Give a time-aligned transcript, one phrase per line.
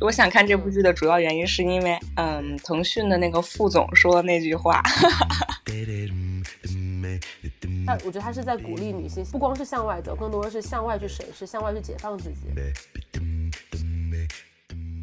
[0.00, 4.82] 我想看这部剧的主要原因是因为，嗯，腾讯的那个副总说的那句话。
[7.86, 12.48] 他我觉得他是在鼓励女性，不光是向外走，更多的是向外去审视，向外去解放自己。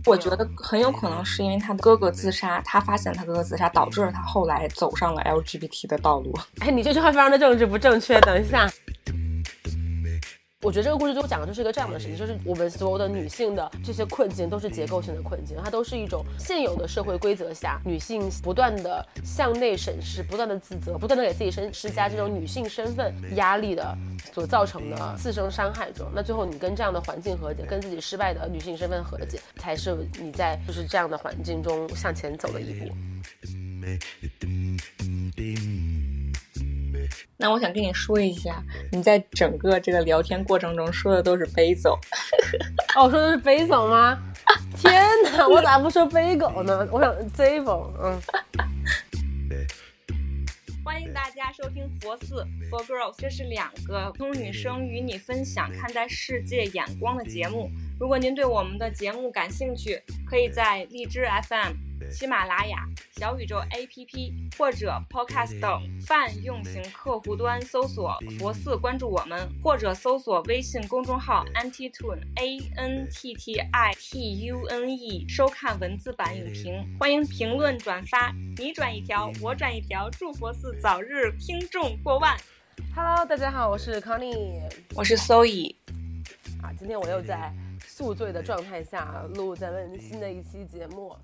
[0.05, 6.38] 我觉得很有可能是因为他的哥哥自杀，他发现他哥哥自杀，导致了他后来走上了 LGBT 的道路。
[6.60, 8.20] 哎，你这句话非常的政治不正确。
[8.21, 8.70] 等一下。
[10.64, 23.94] 我觉得这个故事最后讲的就是一个这样的事情，就是我们所有的女性的这些困境都是结构性的困境，它都是一种现有的社会规则下女性不断的向内审视、不断的自责、不断的给自己身施加这种女性身份压力的
[24.34, 26.09] 所造成的自身伤害中。
[26.16, 32.89] 那最后你跟这样的环境和解，跟自己失败的女性身份和解，才是你在就是这样的环境中向前走的一步。
[37.43, 41.99] 那我想跟你说一下，你在整个这个聊天过程中说的都是悲走。
[42.95, 44.17] 哦，我说的是悲走吗？
[44.77, 46.88] 天哪，我咋不说悲狗呢？
[46.89, 48.22] 我想 Z 风，嗯。
[50.85, 57.69] 欢迎大家收听佛寺 For Girls，这是两个普通女生与你分享看待世界眼光的节目。
[58.04, 59.98] 如果您对我们的节目感兴趣，
[60.30, 61.72] 可以在荔枝 FM。
[62.12, 76.86] 喜马拉雅、小宇宙 APP 或者 Podcast 等泛用型客户端搜索“佛寺”，关注我们，或者搜索微信公众号 “antitune a n t t i t u n e” 收看文字版影评。
[77.00, 82.36] 欢迎评论转发，你转一条，我转一条，祝佛寺早日听众过万。
[82.94, 84.59] Hello，大家好，我是 Connie，
[84.94, 85.74] 我是 Soy。
[86.62, 87.50] 啊，今天我又在
[87.95, 91.16] 宿醉的状态下录咱们新的一期节目。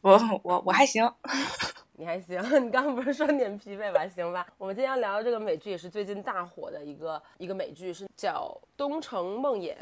[0.00, 1.06] 我我我还行，
[1.92, 4.08] 你还行， 你刚刚不是说你很疲惫吧？
[4.08, 9.76] 行吧，我们今天要聊的这个美剧也是最近大火的一个一个美剧，是叫《东城梦魇》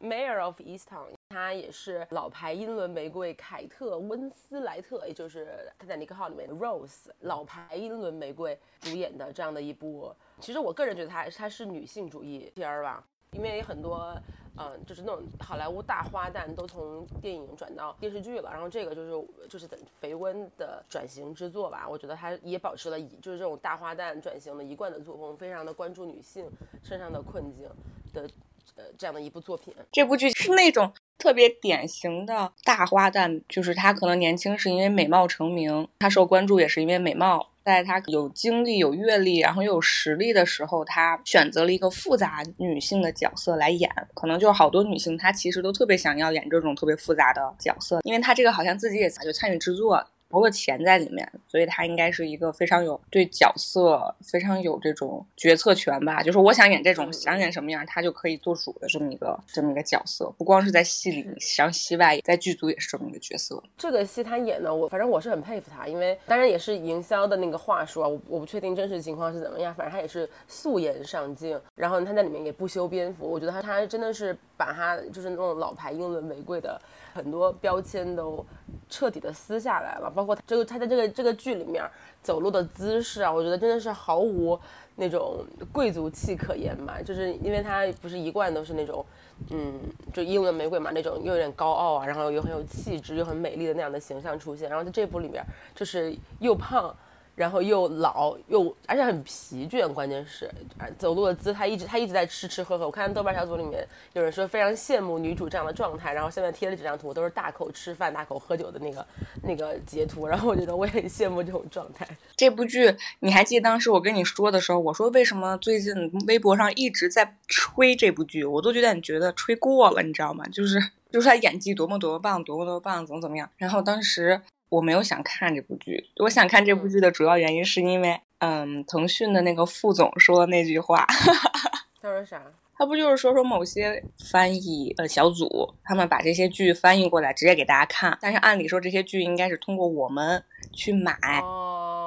[0.00, 1.08] （Mayor of Easttown）。
[1.30, 5.46] 它也是老牌英伦玫瑰凯特温斯莱特，也就是
[5.80, 10.14] 《泰坦尼克号》里面的 Rose，老牌英伦玫瑰主演的这样的一部。
[10.38, 14.16] 其实我个人觉得它它是女性主义片儿吧，因为很多。
[14.56, 21.88] 嗯，就是那种好莱坞大花旦都从电影转到电视剧了，然后这个就是就是等肥温的转型之作吧。
[21.88, 26.46] 我觉得他也保持了以就是这种大花旦转型的一贯的作风，非常的关注女性
[26.82, 27.66] 身上的困境
[28.12, 28.28] 的
[28.76, 29.72] 呃这样的一部作品。
[29.92, 37.48] 这部剧是那种特别典型的大花旦，就是她可能年轻是因为美貌成名，她受关注也是因为美貌。
[37.70, 43.88] 在她有经历、有阅历，然后又有实力的时候，她选择了一个复杂女性的角色来演。
[44.14, 50.04] 可能就是好多女性，她其实都特别想要演这种特别复杂的角色，因为她这个好像自己也就参与制作。
[50.30, 56.22] 投了钱在里面，所以他应该是一个非常有对角色非常有这种决策权吧。
[56.22, 60.32] 就是我想演这种，想演什么样，他就可以做主的这么一个这么一个角色。
[60.38, 63.60] 不光是在戏里，像戏外，在剧组也是这么一个角色。
[63.76, 69.74] 这个戏他演的，我反正我是很佩服他，因为当然也是营销的那个话术啊，我我不确定真实情况是怎么样。
[69.74, 73.28] 反正他也是素颜上镜，然后他在里面也不修边幅。
[73.28, 76.78] 我觉得他他真的是把他就是那种老牌英伦玫瑰的。
[77.12, 78.46] 很多标签都
[78.88, 81.82] 彻底的撕下来了，包括这个他在这个这个剧里面
[82.22, 84.56] 走路的姿势啊，我觉得真的是毫无
[84.94, 89.04] 那种贵族气可言嘛，就是因为他不是一贯都是那种，
[89.50, 89.74] 嗯，
[90.12, 95.44] 就英伦玫瑰嘛那种又有点高傲啊，然后又很有气质又很美丽的那样的形象出现，然后在这部里面
[95.74, 96.94] 就是又胖。
[97.40, 100.50] 然后又老又，而且很疲倦，关键是，
[100.98, 102.84] 走路的姿态一直他一直在吃吃喝喝。
[102.84, 109.06] 我看豆瓣小组里面有人说非常羡慕女主这样的状态，然后下面贴了几张图，都是大口吃饭、大口喝酒的那个
[109.42, 110.26] 那个截图。
[110.26, 112.06] 然后我觉得我也很羡慕这种状态。
[112.36, 115.94] 这部剧你还记得当时我跟你说的时候，我说为什么最近
[116.26, 120.44] 微博上一直在吹这部剧，我都有点觉得吹过了，你知道吗？
[120.52, 120.78] 就是
[121.10, 123.48] 就是他演技多么多么棒，多么多么棒，怎么怎么样。
[123.56, 124.42] 然后当时。
[124.70, 131.04] 我没有想看这部剧，我想看这部剧的主要原因是因为，嗯，腾讯的那个副总说的那句话。
[132.00, 132.42] 他说啥？
[132.78, 140.42] 他不就是说说某些翻译呃小组，他们把这些剧翻译过来直接给大家看，但是按理说这些剧应该是通过我们
[140.72, 141.12] 去买。
[141.42, 141.99] 哦。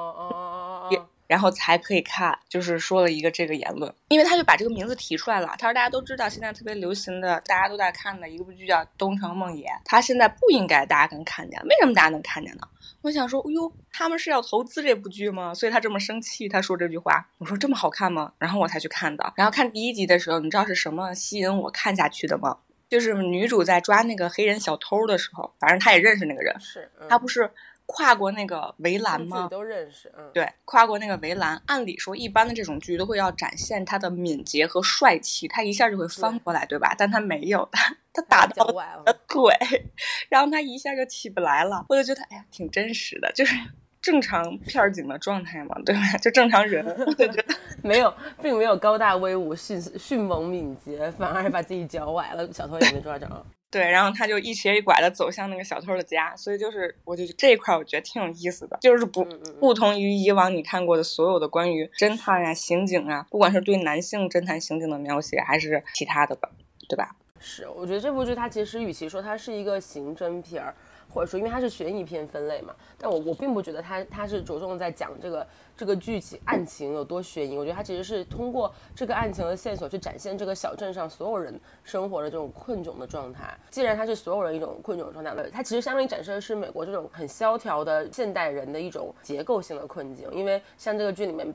[1.34, 5.48] 然后才可以看，就是说了一个这个言论，因为他就把这个名字提出来了。
[5.58, 12.60] 他说大家都知道，现在特别流行的，大家都在看的一个部剧叫《东城梦魇》，他现在不应该大家能看见，为什么大家能看见呢？
[13.02, 15.52] 我想说，哎呦，他们是要投资这部剧吗？
[15.52, 17.28] 所以他这么生气，他说这句话。
[17.38, 18.32] 我说这么好看吗？
[18.38, 19.32] 然后我才去看的。
[19.34, 22.58] 然后看第一集的时候，你知道是什么吸引我看下去的吗？
[22.88, 27.50] 就是女主在抓那个黑人小偷的时候，反正她也认识那个人，是她不是。
[27.86, 29.48] 跨过那个围栏吗？
[29.50, 31.60] 都认识，嗯，对，跨过那个围栏。
[31.66, 36.94] 按理说，一般的这种剧都会要展现他的敏捷和帅气，他一下就会翻过来，对吧？
[36.96, 39.52] 但他没有，他他打到了腿，
[40.30, 41.84] 然后他一下就起不来了。
[41.88, 43.54] 我就觉得，哎呀，挺真实的，就是
[44.00, 46.00] 正常片警的状态嘛，对吧？
[46.22, 53.46] 就正常人，我就觉得 没有，并没有高大威武、迅迅猛敏捷，反而把自己脚崴了，小偷也没抓着。
[53.74, 59.24] 对，然后他就一瘸一拐的走向那个小偷的家，所以就是，我就这一块我觉得挺有意思的，就是不
[59.58, 66.48] 不同于以往你看过的所有的关于侦探呀、刑警啊，不管是对男性侦探、刑警的描写，还是其他的吧，
[66.88, 67.16] 对吧？
[67.40, 70.72] 是，我觉得这部剧它其实与其说它是一个刑侦片儿。
[71.14, 75.46] 或者说，因为它是悬疑片分类嘛，但我我并不觉得它它是着重在讲这个
[75.76, 77.56] 这个剧情案情有多悬疑。
[77.56, 83.56] 我觉得它其实是通过这个案情的线索去展现这个小镇上所有人生活的这种困窘的状态。
[83.70, 90.28] 既然它是所有人一种困窘的状态，它其实相当于展示的是美国这种很萧条的现代人的一种结构性的困境。
[90.32, 91.54] 因为像这个剧里面。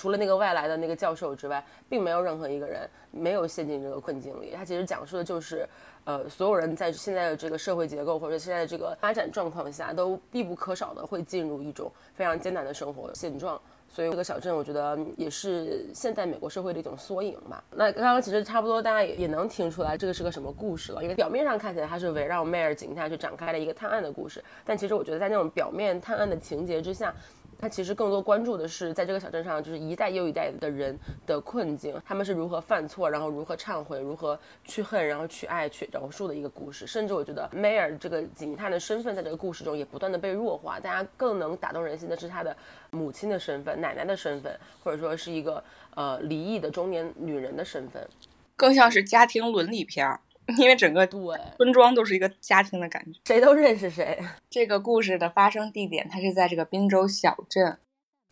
[0.00, 4.52] 除了那个外来的那个教授之外，并没有任何一个人没有陷进这个困境里。
[4.54, 5.68] 他其实讲述的就是，
[6.08, 13.60] 呃，所有人在现在的这个社会结构或者现在的这个发展状况下，都必不可少的会进入一种非常艰难的生活现状。
[13.90, 17.62] 所以这个小镇，我觉得也是现代美国社会的一种缩影吧。
[17.70, 21.02] 那刚刚其实差不多，大家也也能听出来这个是个什么故事了。
[21.02, 27.14] 因为表面上看起来它是围绕迈尔警探去展开了一个探案的故事，但其实我觉得在那种表面探案的情节之下。
[27.60, 30.96] 他其实更多关注的是，在这个小镇上，就是一代又一代的人
[31.26, 36.86] 的困境，他们是如何犯错，然后如何忏悔，如何去恨，然后去爱，去饶恕的一个故事。
[36.86, 40.78] 甚至我觉得梅尔这个警探的身份，在这个故事中也不断的被弱化。
[40.78, 42.56] 大家更能打动人心的是他的
[42.90, 45.62] 母亲的身份、奶奶的身份，或者说是一个
[45.96, 48.06] 呃离异的中年女人的身份，
[48.54, 50.20] 更像是家庭伦理片儿。
[50.56, 54.18] 因为整个村庄都是一个家庭的感觉，谁都认识谁。
[54.48, 57.78] 这个故事的发生地点，它是在这个滨州小镇，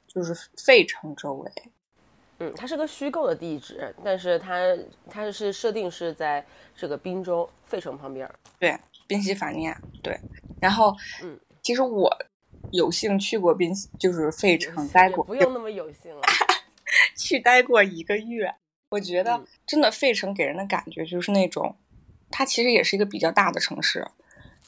[0.06, 1.52] 就是费城周围。
[2.38, 4.60] 嗯，它是个虚构的地址，但是它
[5.10, 8.28] 它是设定是在这个滨州费城旁边。
[8.58, 9.78] 对，宾夕法尼亚。
[10.02, 10.18] 对，
[10.60, 12.10] 然后嗯，其实我
[12.72, 16.22] 有幸去过宾，就是费城待过，不用那么有幸了，
[17.14, 18.54] 去待过一个月。
[18.90, 21.76] 我觉得真的费城给人的感觉就是那种。
[22.30, 24.06] 它其实也是一个比较大的城市，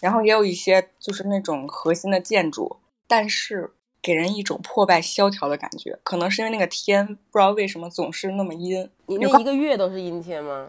[0.01, 5.99] 然后也有一些就是那种核心的建筑，但是给人一种破败萧条的感觉。
[6.03, 8.89] 可能是因为那个天不知道为什么总是那么阴。
[9.07, 10.69] 你那一个月都是阴天吗？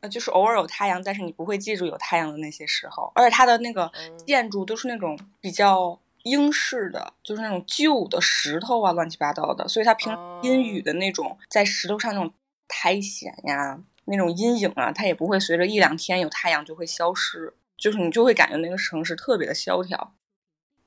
[0.00, 3.10] 呃，就是偶尔有太阳，但是你不会记住有太阳的那些时候。
[3.14, 3.90] 而且它的那个
[4.26, 12.30] 建筑都是那种比较英式的，就是那种旧的石头啊，乱七八糟的，所以它平阴雨的那种在石头上那种
[12.68, 13.80] 苔藓呀。
[14.06, 20.14] 那种阴影啊，它也不会随着一两天有太阳就会消失，就是你就会感觉那个城市特别的萧条。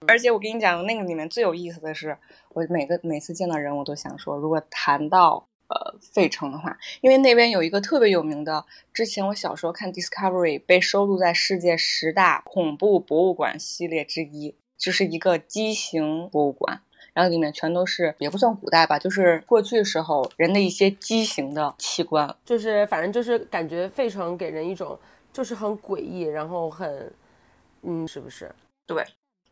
[0.08, 2.18] 而且我跟你讲，那个里面最有意思的是，
[2.54, 16.82] 我每个每次见到人，我都想说，如果谈到呃费城的话，因为那边有一个特别有名的，之前我小时候看 Discovery 被收录在世界十大恐怖博物馆系列之一，就是一个畸形博物馆。
[17.14, 24.98] 然后里面全都是，也不算古代吧，就是过去时候人的一些畸形的器官，就是反正就是感觉费城给人一种
[25.34, 27.14] 就是很诡异，然后很，
[27.82, 28.54] 嗯，是不是？
[28.86, 29.06] 对，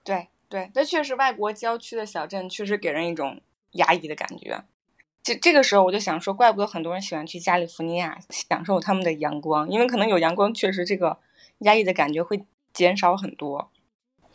[0.04, 3.40] 对，对，那确实外国郊区的小镇确实给人一种
[3.72, 4.64] 压抑的感觉。
[5.24, 11.18] 这这个时候我就想说，怪不得很多人喜欢去加利福尼亚享受他们的阳光，因为可能有阳光，确实这个
[11.60, 13.70] 压抑的感觉会减少很多。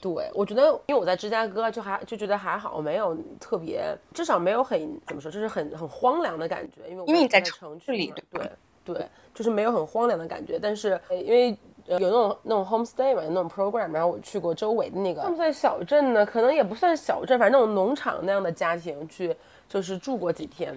[0.03, 6.91] 对，我觉得，因为我在芝加哥就还就觉得还好，没有特别，至少没有很怎么说，就是很很荒凉的感觉。
[6.91, 8.51] 因为因为你在城市里，对
[8.85, 10.59] 对，就是没有很荒凉的感觉。
[10.61, 11.57] 但是因为
[11.87, 16.27] 有那种那种 homestay 嘛，那种 program，然后我去过周围的那个，算不算小镇呢？
[16.27, 19.33] 可能也不算小镇，反正那种农场那样的家庭去，
[19.69, 20.77] 就是住过几天，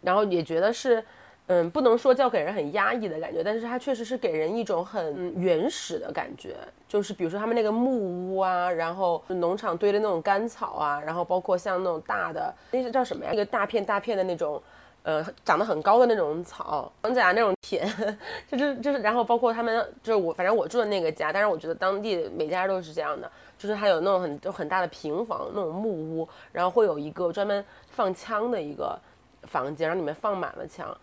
[0.00, 1.04] 然后也觉得是。
[1.48, 6.56] 嗯，不能说叫给人很压抑的感觉，但是它确实是给人一种很原始的感觉。
[6.88, 7.90] 就是比如说他们那个木
[8.34, 13.30] 屋啊，然后农场堆的那种干草啊，然后包括像那种大的那是叫什么呀？
[13.32, 14.62] 那个大片大片的那种，
[15.02, 17.86] 呃，长得很高的那种草，房甲那种田，
[18.48, 28.98] 就是就是，然后包括他们就是我，反正我住的那个家，但是我觉得当地每家都是这样的，就是还有那种很就很大的平房那种木屋，然后会有一个专门放枪的一个
[29.42, 30.96] 房间，然后里面放满了枪。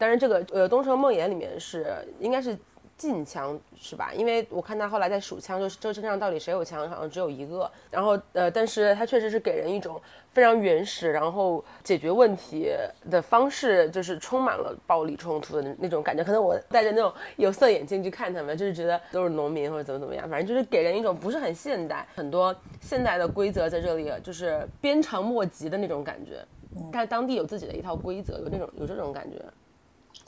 [0.00, 2.56] 但是这个呃，《东城梦魇》里面是应该是
[2.96, 4.12] 禁枪是吧？
[4.14, 7.70] 因为我看他后来在数枪，就是这身上到底谁有枪，好像只有一个。
[7.90, 12.70] 然后呃，但是他确实是给人一种非常原始，然后解决问题
[13.10, 16.24] 的方式，就是充满了暴力冲突的那种感觉。
[16.24, 26.44] 可能我戴着那种有色眼镜去看他们，就是觉得都是农民或者怎么怎么样，反正就是给人一种不是很现代，很多现代的规则在这里就是鞭长莫及的那种感觉。
[26.92, 29.42] 但当地有自己的一套规则，有那种有这种感觉。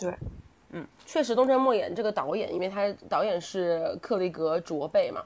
[0.03, 0.15] 对。
[0.75, 5.23] 嗯，确实，东城莫言这个导演，因为他导演是克雷格卓贝嘛，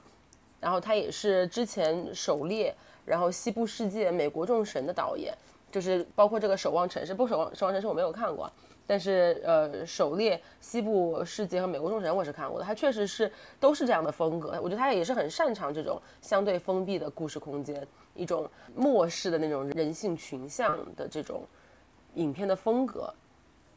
[0.59, 5.33] 然后他也是之前狩猎，然后西部世界、美国众神的导演，
[5.71, 8.51] 就是包括这个守望城市，不守望守望城市我没有看过，
[8.85, 21.43] 但是呃，狩猎、西部世界和美国众神我是看过的，他确实是都是这样的风格，我觉得他也是很擅长这种相对封闭的故事空间，一种末世的那种人性群像的这种
[22.15, 23.13] 影片的风格。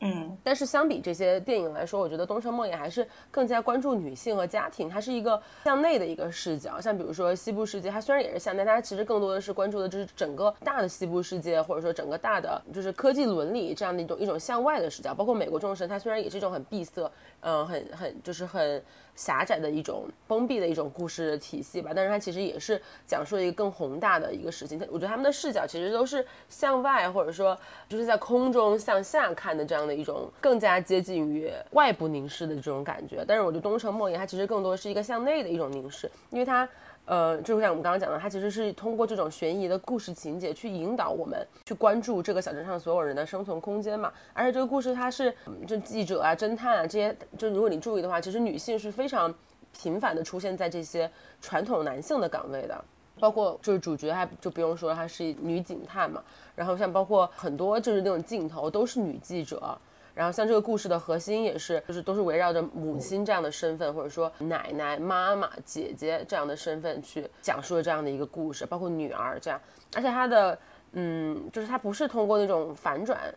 [0.00, 6.80] 嗯，但是相比这些电影来说，我觉得《东城梦魇》还是更加关注女性和家庭，它是一个向内的一个视角。
[6.80, 15.14] 像比如说《西部世界》，它虽然也是向内，但它其实更多的是关注的就是整个大的西部世界，或者说整个大的就是科技伦理这样的一种一种向外的视角。
[15.14, 18.82] 包括《美国众神》，它虽然也是一种很闭塞，嗯，很很就是很。
[19.16, 24.80] 狭窄的一种封闭的一种故事体系吧，但是它其实也是讲述了一个更宏大的一个事情。
[24.88, 33.24] 我觉得他们的视角其实都是向外，或者说就是在空中向下看的这样的一种更加接近于外部凝视的这种感觉。
[33.26, 36.68] 但是我觉得《东城梦魇》它其实更多是一个向内的一种凝视，因为它。
[37.06, 44.12] 呃，就像我们刚刚讲的，它其实是通过这种悬疑的故事情节去引导我们去关注这个小镇上所有人的生存空间嘛。
[44.32, 45.34] 而且这个故事它是，
[45.66, 49.34] 就记者啊、侦探啊这些，就如果你注意的话，其实女性是非常
[49.72, 52.84] 频繁的出现在这些传统男性的岗位的，
[53.20, 56.22] 包括就是主角，还就不用说她是女警探嘛。
[56.56, 59.78] 然后像包括很多就是那种镜头都是女记者。
[60.12, 69.58] 然后像这个故事的核心也是，就是都是围绕着母亲这样的身份，或者说奶奶、妈妈、姐姐这样的身份去讲述的这样的一个故事，包括女儿这样。
[69.94, 70.58] 而且它的，
[70.92, 73.32] 嗯，就是它不是通过那种反转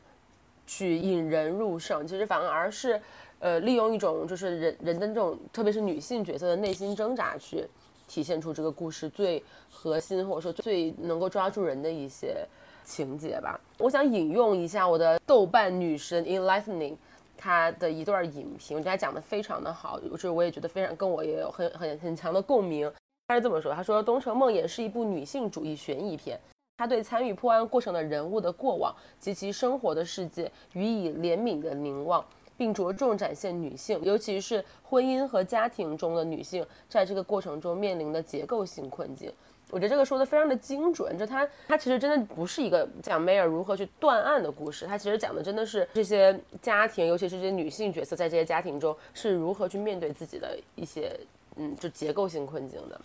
[0.65, 2.99] 去引人入胜，其实反而是，
[3.39, 7.65] 呃，利用一种就是人人的这种，特别是女性角色的内心挣扎去
[8.07, 12.47] 体现出这个故事最核心，或者说最能够抓住人的一些。
[12.85, 16.97] 情节吧，我想引用一下我的豆瓣女神 Enlightening，
[17.37, 22.91] 她的一段影评，我觉得她讲的非常的好，就是我也觉得非常跟我也有很很很强的共鸣。
[23.25, 26.37] 她是这么说，她说《东城梦魇》是一部女性主义悬疑片，
[26.75, 32.21] 她对参与破案过程的人物的过往及其生活的世界予以怜悯的凝望，
[32.63, 39.29] 并着重展现女性，尤其是婚姻和家庭中的女性在这个过程中面临的结构性困境。
[39.69, 51.19] 我觉得这个说的非常的精准，就他他其实真的不是一个讲梅尔如何去断案的故事，他其实讲的真的是这些家庭，尤其是这些女性角色在这些家庭中是如何去面对自己的一些
[51.57, 53.01] 嗯，就结构性困境的。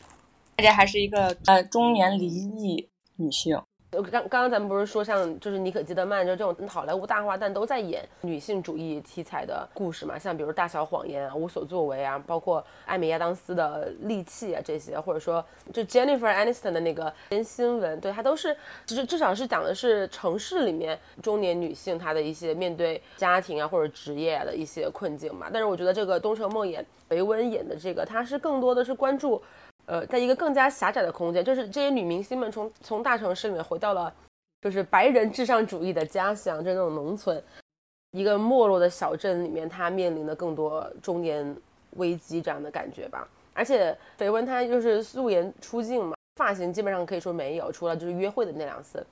[0.55, 3.61] 大家还是一个呃中年离异女性。
[3.91, 10.19] 刚刚刚咱们不是说像就是妮可基德曼就这种好莱坞大花旦都在演女性主义题材的故事嘛？
[10.19, 15.43] 像比如《大小谎言》啊，《无所作为》啊，包括艾米亚当斯的《利器》啊这些，或者说
[15.73, 17.11] 就 Jennifer Aniston 的那个
[17.43, 18.55] 《新闻》，对它都是
[18.85, 25.49] 其实至少是讲的是城市里面中年女性她的一些面对家庭啊或者职业的一些困境嘛。
[25.51, 26.79] 但是我觉得这个《东城梦魇》
[27.09, 29.43] 维温演的这个，它是更多的是关注。
[29.89, 34.13] 呃，在一个更加狭窄的空间，就是这些女明星们从从大城市里面回到了，
[34.61, 37.43] 就是白人至上主义的家乡，就是那种农村，
[38.11, 41.57] 一个没落的小镇里面，她面临的更多中年
[41.93, 43.27] 危机这样的感觉吧。
[43.55, 49.05] 而且绯闻她就是素颜出镜嘛，发型基本上可以说没有，除了就是约会的那两次。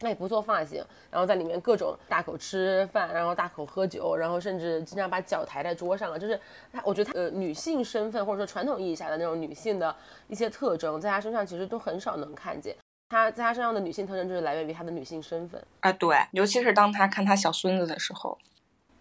[0.00, 6.18] 那也不做发型，然后在里面各种大口吃饭，然后大口喝酒，然后甚至经常把脚抬在桌上了。
[6.18, 6.40] 就是
[6.72, 9.94] 他，我觉得他呃女性身份或者说传统意义下的那种女性的
[10.28, 12.74] 一些特征，在他身上其实都很少能看见。
[13.10, 18.38] 他在他身上的女性特征就是来源于他的女性身份啊，对，尤其是当他看他小孙子的时候。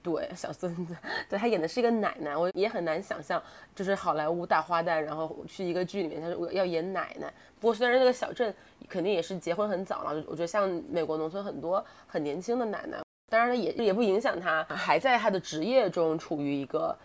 [0.01, 0.95] 对小孙子，
[1.29, 3.41] 对他演的是一个奶奶，我也很难想象，
[3.75, 7.33] 就是好莱坞大花旦，然后去一个剧里面，他说要演奶奶。
[7.59, 8.53] 不过虽然那个小镇
[8.87, 12.97] 肯定也是结婚很早了，我觉得像美国农村很多很年轻的奶奶，
[13.29, 16.97] 当然也也不影响他还在他的职业中处于一个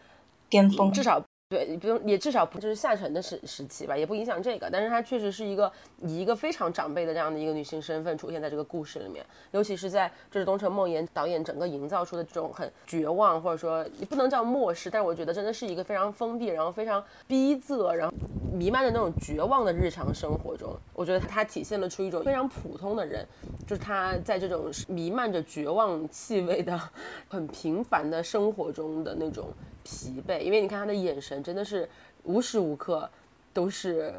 [0.48, 1.22] 巅峰，至少。
[1.54, 4.68] 对，不用也至少不就是下沉的时时期吧，也不影响这个。
[4.68, 5.70] 但是她确实是一个
[6.02, 18.14] 以一个非常长辈的这样的一个女性身份出现在这个故事里面，尤其是在就是东城梦魇导演整个营造出的这种很绝望，或者说你不能叫漠视，但是我觉得真的是一个非常封闭，然后非常逼仄，然后
[18.52, 23.24] 弥漫的那种绝望的日常生活中，我觉得它体现了出一种非常普通的人，
[23.64, 26.76] 就是他在这种弥漫着绝望气味的
[27.30, 29.46] 很平凡的生活中的那种。
[29.84, 31.88] 疲惫，因为你看他的眼神真的是
[32.24, 33.08] 无时无刻
[33.52, 34.12] 都是，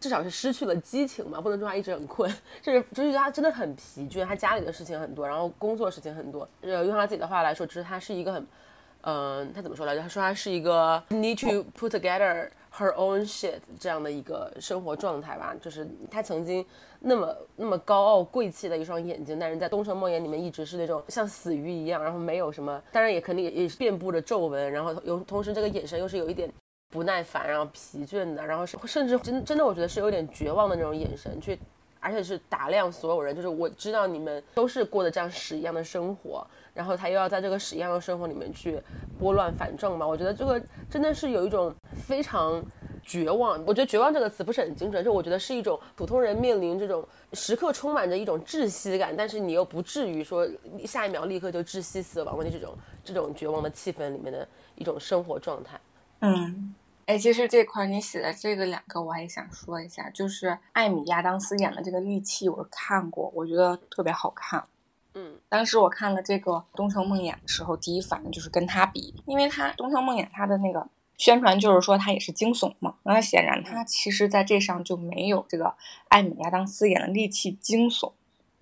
[0.00, 8.46] 至少是失去了激情嘛，不能说他一直很困， 就是就是他真的很疲倦，他家里的事情很多，然后工作事情很多，呃，用他自己的话来说，就是他是一个很，
[9.02, 10.00] 嗯，他怎么说来着？
[10.00, 12.48] 他说他是一个 need to put together。
[12.72, 16.64] Her own shit 这样的一个生活状态吧，就是她曾经
[17.00, 26.48] 那么那么高傲贵气的一双眼睛，但是在《东城梦魇》里面一直是那种像死鱼一样，然后没有什么，当然也肯定也是遍布着皱纹，然后有同时这个眼神又是有一点
[26.90, 31.58] 不耐烦，然后疲倦的，然后甚至真真的我觉得是有点绝望的那种眼神，去
[31.98, 36.46] 而且是打量所有人，就是我知道你们都是过的这样屎一样的生活。
[36.74, 38.80] 然后他又要在这个屎一样的生活里面去
[39.18, 40.06] 拨乱反正嘛？
[40.06, 41.74] 我觉得这个真的是有一种
[42.06, 42.62] 非常
[43.02, 43.58] 绝望。
[43.66, 50.48] 我觉得“绝望”这个词不是很精准，就我觉得是一种普通人面临这种时刻充满着一种窒息感，但是你又不至于说
[50.86, 54.46] 下一秒立刻就窒息死亡的这种这种绝望的气氛里面的
[54.76, 55.80] 一种生活状态。
[56.20, 56.74] 嗯，
[57.06, 64.62] 哎，其实这块你写的这个两个我还想说一下，就是艾米亚当斯演的这个利器，我看过，我觉得特别好看。
[65.14, 70.86] 嗯，当时我看了这个《东城梦魇》的时候，第一反应就是跟他比，因为他《东城梦魇》他的那个
[71.16, 75.74] 宣传就是说他也是惊悚嘛，那显然他其实在这上就没有这个
[76.08, 78.12] 艾米亚当斯演的利器惊悚，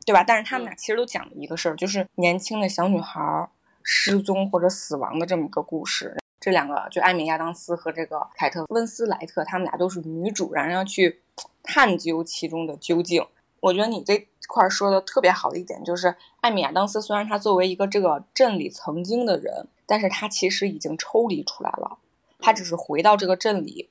[0.07, 0.25] 对吧？
[0.25, 3.49] 但是他们俩其实都讲了一个事儿，就是年轻的小女孩
[3.83, 6.17] 失踪或者死亡的这么一个故事。
[6.41, 11.21] 这两个就艾米亚当斯和这个凯特温斯莱特，他们俩都是女主，然后要去
[11.63, 13.27] 探究其中的究竟。
[13.61, 21.99] 我觉得你这块说的特别好的一点就是，艾米亚当斯虽然他作为一个这个镇里曾经的人，但是他其实已经抽离出来了，
[22.41, 23.91] 他只是回到这个镇里，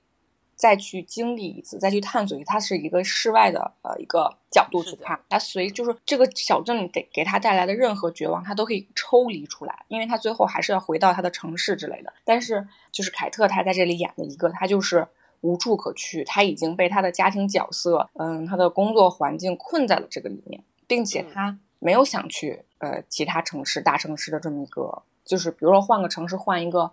[0.56, 12.12] 再去经历一次，再去探索一次，他是一个室外的呃一个角度去看，他随就是这个小镇给给他带来的任何绝望，他都可以抽离出来，因为他最后还是要回到他的城市之类的。
[12.26, 15.08] 但是就是凯特他在这里演的一个，他就是。
[15.42, 26.92] 无处可去，他已经被他的家庭角色，嗯，他的工作环境困在了这个里面，并且他没有想去呃其他城市、大城市的这么一个，就是比如说换个城市、换一个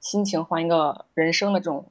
[0.00, 1.86] 心情、换一个人生的这种。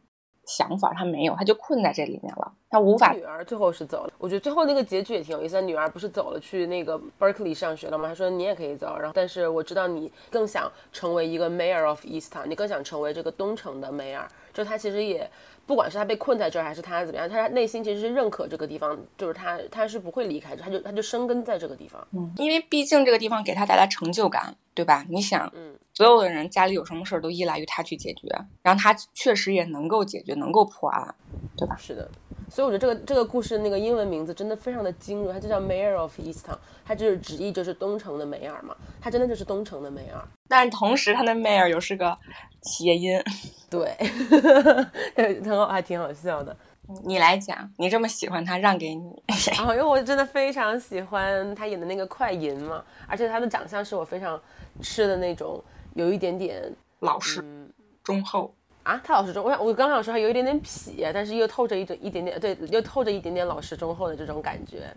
[0.45, 3.13] 想法他没有，他就困在这里面了，他无法。
[3.13, 5.61] 女儿最后是走了，我觉得最后那个结局也挺有意思。
[5.61, 8.09] 女儿不是走了去那个 Berkeley 上学了吗？
[8.09, 14.25] 他说你也可以走，然后但是我知道你更想成为一个 Mayor of Easton，你更想成为这个东城的 Mayor。
[14.53, 15.29] 就他其实也
[15.65, 22.05] 不管是他被困在这儿还是他怎么样，他内心其实是认可这个地方，就是他他是不会离开，他就他就生根在这个地方。
[22.11, 25.05] 嗯，因为毕竟这个地方给他带来成就感，对吧？
[25.09, 25.73] 你想，嗯。
[25.95, 28.27] 所有的人家里有什么事儿都依赖于他去解决，
[28.63, 31.13] 然后他确实也能够解决，能够破案，
[31.55, 31.77] 对吧？
[31.79, 32.09] 是的，
[32.49, 42.17] 所以我觉得这个这个故事那个英文名字真的非常的精准，它就叫 Mayor of East Town，它就是直译就是东城的梅尔嘛，它真的就是东城的梅尔，但是同时它的 Mayor 又是个
[42.63, 43.21] 谐音，
[43.69, 43.95] 对，
[45.15, 46.55] 很好，还挺好笑的。
[47.03, 49.23] 你来讲，你这么喜欢他，让给你。
[49.55, 54.39] 然 后因为我真的非常喜欢他演的那个快银嘛，而且他的长相是我非常
[54.81, 55.63] 吃的那种。
[55.95, 56.59] 有一点点
[57.01, 57.69] 老实、
[58.03, 58.51] 忠厚
[58.81, 64.91] 啊，他老实忠，我想我刚想说他有一点点痞，但是又透着一种一点点对，又透着一点点老实忠厚的这种感觉。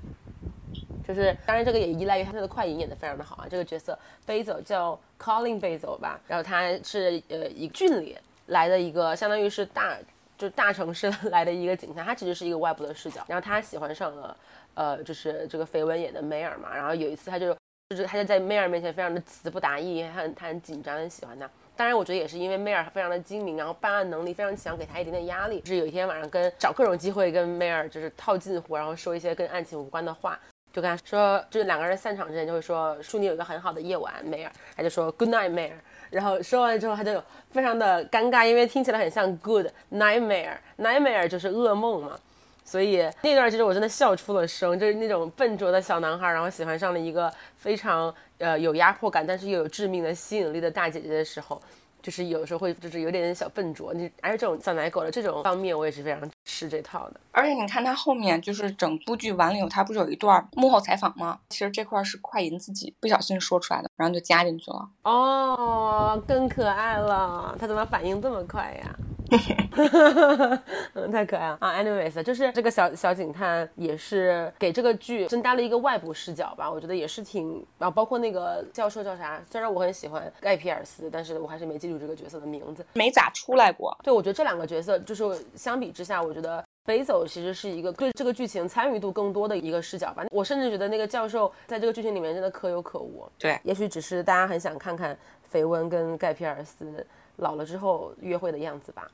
[1.07, 9.97] 就是当然这个也依赖于他的快银演的非常的好啊，这个角色 Basil 叫 Colin Basil 吧，然后他是呃一郡里来的一个，相当于是大
[10.39, 14.37] 就大城市来的一个警察，他其实是一个外部的视角，然后他喜欢上了
[14.75, 17.57] 呃就是这个绯闻演的梅尔嘛，然后有一次他就。
[17.91, 21.49] 就是他就在梅尔面前非常的词不达意，他很他很紧张，很喜欢他。
[21.77, 25.61] 当然，我觉得也是因为梅尔非常的精明，然后办案能力非常强，给他一点点压力。
[25.61, 30.37] 就是有一天晚上跟找各种机会跟梅尔就是套近乎，然后说一些跟案情无关的话，
[30.73, 34.51] 就跟他说，就是两个人散场之前就会说祝你有一个很好的夜晚，梅尔。
[34.75, 35.79] 他就说 Good night，梅尔。
[36.11, 42.19] 然后说完之后他就非常的尴尬，因为听起来很像 Good nightmare，nightmare 就是噩梦嘛。
[42.65, 51.63] 所以那段其实我真的笑出了声，就是那种笨拙的小男孩，然后喜欢上了一个非常呃有压迫感，但是又有致命的吸引力的大姐姐的时候，
[52.07, 53.93] 就是有时候会就是有点点小笨拙。
[53.93, 57.21] 你而且这种小奶狗的这种方面，我也是非常吃这套的。
[57.33, 61.37] 而且你看他后面就是整部剧完了以后，他不是有一段幕后采访吗？
[61.49, 64.89] 其实这块是快银自己不小心说出来的，然后就加进去了。
[65.03, 68.97] 哦，更可爱了，他怎么反应这么快呀？
[70.95, 79.41] 嗯，太可爱了啊！Anyways，就是这个小小警探也是给这个剧增加了一个外部视角吧，我觉得也是挺啊，包括那个教授叫啥？
[79.51, 83.97] 虽然我很喜欢盖皮尔斯，但是我还是没记住这个角色的名字，没咋出来过。
[84.03, 90.25] 对，我觉得这两个角色就是相比之下，我觉得北走其实是一个对这个剧情参与度更多的一个视角吧。
[90.31, 93.29] 我甚至觉得那个教授在这个剧情里面真的可有可无。
[93.39, 97.05] 对，也许只是大家很想看看菲温跟盖皮尔斯。
[97.37, 99.11] 老了之后约会的样子吧。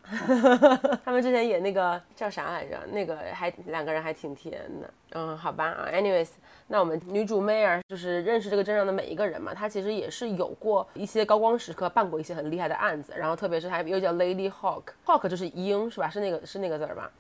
[1.05, 2.79] 他们之前演那个叫啥来着？
[2.93, 4.91] 那个还两个人还挺甜的。
[5.15, 6.29] 嗯，好吧啊，anyways。
[6.69, 16.09] 那我们女主 Mayor 就是认识这个镇上的每一个人嘛，她其实也是有过一些高光时刻，办过一些很厉害的案子，然后特别是她又叫 Lady Hawk，Hawk 就是鹰是吧？
[16.09, 17.11] 是那个是那个字儿吧？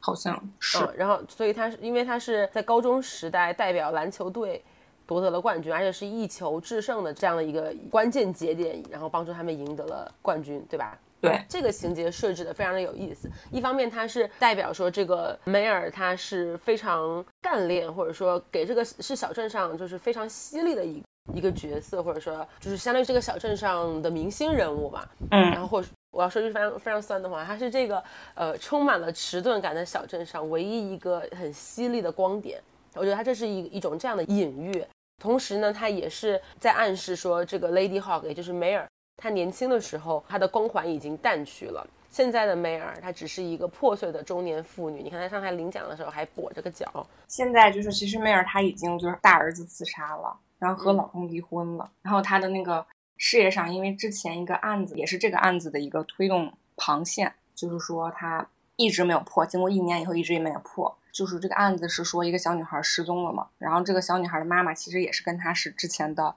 [0.00, 0.78] 好像是。
[0.96, 4.62] 然后所以她是因为她是在高中时代代表篮球队
[5.08, 10.98] 夺得了冠军，而且是一球制胜的这样的一个关键节点，然后帮助他们赢得了冠军，对吧？
[11.20, 21.02] 对这个情节设置的非常的有意思，一方面它是代表说这个梅尔他是非常干练，或者说给这个是小镇上就是非常犀利的一
[21.34, 25.10] 一个角色，或者说就是相当于这个小镇上的明星人物吧。
[25.30, 28.00] 嗯，然后或者我要说句非常非常酸的话，他是这个
[28.34, 32.60] 呃充满了迟钝感的小镇上唯一一个很犀利的光点。
[32.94, 34.84] 我觉得他这是一一种这样的隐喻，
[35.18, 38.86] 同时呢，他也是在暗示说这个 Lady Hawk 也就是梅尔。
[39.16, 41.84] 她年轻的时候，她的光环已经淡去了。
[42.08, 45.02] 现在的梅尔，她只是一个破碎的中年妇女。
[45.02, 47.04] 你看她上台领奖的时候还跛着个脚。
[47.26, 51.90] 现在就是，其实梅尔她已经就是大儿子自杀了，然后和老公离婚了。
[52.00, 60.96] 然后她的那个事业上，因为之前一个案子也是这个案子的一个推动旁线，就是说她一直没有破，经过一年以后一直也没有破。
[61.18, 66.32] 就是这个案子是说一个小女孩失踪了嘛，然后这个小女孩的妈妈其实也是跟她是之前的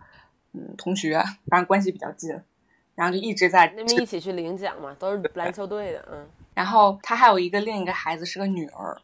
[0.53, 2.41] 嗯同学，反正关系比较近。
[2.95, 6.27] 然后就一直在那边一起去领奖嘛，都是篮球队的，嗯。
[6.55, 8.99] 然后他还有一个另一个孩子是个女儿，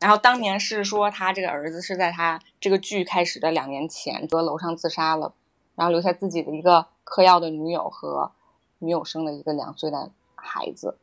[0.00, 5.34] 然后当年是说他这个儿子是在他这个剧开始的两年前在楼上自杀了，
[5.74, 8.32] 然后留下自己的一个嗑药的女友和
[8.78, 10.96] 女友生的一个两岁的孩子，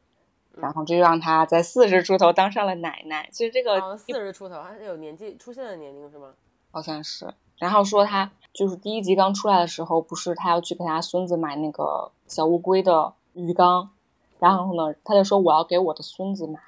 [0.57, 3.29] 然后这就让他在四十出头当上了奶奶。
[3.31, 6.33] 其实这个四十出头还是有年纪出现的年龄是吗？
[6.71, 7.33] 好像是。
[7.57, 8.31] 然后说他。
[8.53, 13.89] 就是第一集刚出来的时候，不是他要去给他孙子买那个小乌龟的鱼缸，
[14.39, 16.59] 然后呢，他就说我要给我的孙子买。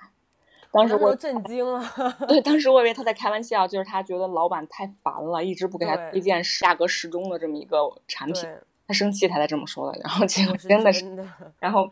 [0.72, 1.84] 当时我震惊了。
[2.26, 8.50] 对，当时我以为他在开玩笑，就是他觉得老板太烦了，一直不给他推荐价格适中的这么一个产品，
[8.88, 10.00] 他生气他才这么说的。
[10.00, 11.28] 然后结果真的是，
[11.60, 11.92] 然后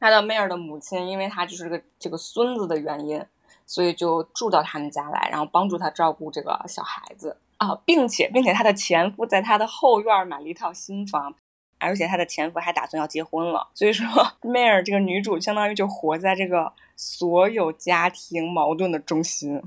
[0.00, 3.22] 他的妹儿的母亲，因为他就是个这个孙子的原因，
[3.66, 7.36] 所以就住到他们家来，然后帮助他照顾这个小孩子。
[7.58, 11.34] 啊，并且，并且她的前夫在她的后院买了一套新房，
[11.78, 13.68] 而且她的前夫还打算要结婚了。
[13.74, 14.06] 所以说，
[14.40, 19.62] 梅尔这个女主相当于就活在这个所有家庭矛盾的中心。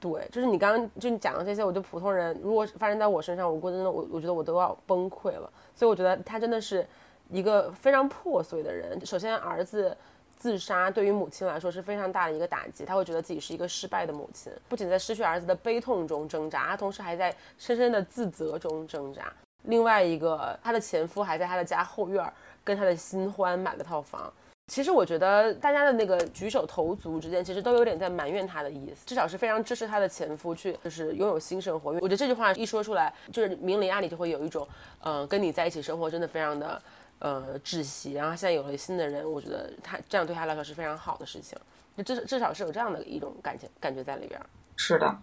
[0.00, 5.48] 对，就是你刚刚就你讲的这些，我就普通人，如果发生在我身上，我估真的我我觉得我都要崩溃了。
[5.72, 6.84] 所以我觉得她真的是
[7.30, 9.04] 一个非常破碎的人。
[9.04, 9.96] 首先，儿子。
[10.38, 19.32] 自杀对于母亲来说是非常大的一个打击，她会觉得自己是一个失败的母亲，不仅在失去儿子的悲痛中挣扎，她同时还在深深的自责中挣扎。
[19.62, 22.22] 另外一个，她的前夫还在她的家后院
[22.62, 24.30] 跟她的新欢买了套房。
[24.70, 31.92] 其实我觉得大家的那个举手投足之间，其实都有点在埋怨她的意思，至少是非常支持她的前夫去，就是拥有新生活。
[31.92, 34.68] 因为我觉得这句话一说出来，就是明里暗里就会有一种，
[35.02, 36.80] 嗯，跟你在一起生活真的非常的。
[37.18, 41.58] 呃，窒息，然后现在有了新的人，我觉得他这样对他来说是非常好的事情，
[41.96, 44.38] 就至至少是有这样的一种感情感觉在里边。
[44.76, 45.16] 是的，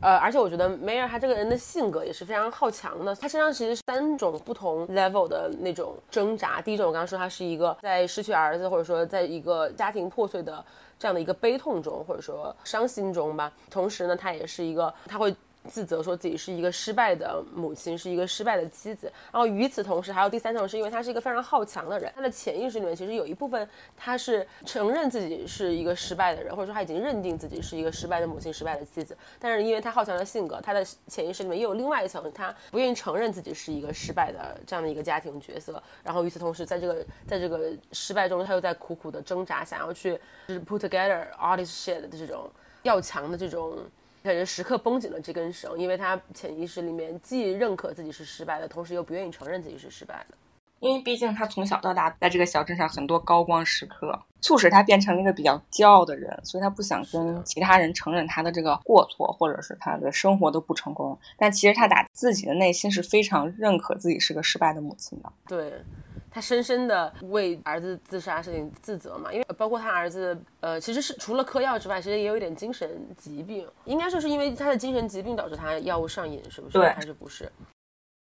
[0.00, 6.60] 呃，而且我觉得梅尔他这个人的性格也是非常好强的，他身上其实是三种不同 level 的那种挣扎。
[6.60, 10.62] 第一种，我刚刚说他是一个在失去儿子，或者说在一个家庭破碎的
[10.98, 13.50] 这样的一个悲痛中，或者说伤心中吧。
[13.70, 15.34] 同时呢，他也是一个他会。
[15.68, 19.12] 自责说自己是一个失败的母亲，是一个失败的妻子。
[19.30, 29.16] 然后与此同时，还有第三种，是因为他是一个非常好强的人，他的潜意识里面其实有一部分他是承认自己是一个失败的人，或者说他已经认定自己是一个失败的母亲、失败的妻子。
[29.38, 35.82] 但是因为他好强的性格，他的潜意识里面又有另外一层，他不愿意承认自己是一个失败的这样的一个家庭角色。
[36.02, 40.18] 然后与此同时，在这个在这个失败中，他又在苦苦的挣扎，想要去
[40.48, 42.50] 就是 put together all this shit 的这种
[42.82, 43.78] 要强的这种。
[44.22, 50.34] 感觉时刻绷紧了这根绳，因为他潜意识里面既认可自己是失败的，同时又不愿意承认自己是失败的。
[50.80, 61.18] 因为毕竟他从小到大在这个小镇上很多高光时刻，促使他变成了一个比较骄傲的人，所以他不想跟其他人承认他的这个过错，或者是他的生活都不成功。
[61.36, 65.30] 但其实他打自己的内心是非常认可自己是个失败的母亲的。
[65.46, 65.82] 对。
[66.30, 76.78] 他深深的为儿子自杀事情自责嘛，因为包括他儿子，呃，其实是除了嗑药之外，其实也有一点精神疾病，应该说是因为他的精神疾病导致他药物上瘾，是不是？
[76.78, 77.50] 对，还是不是？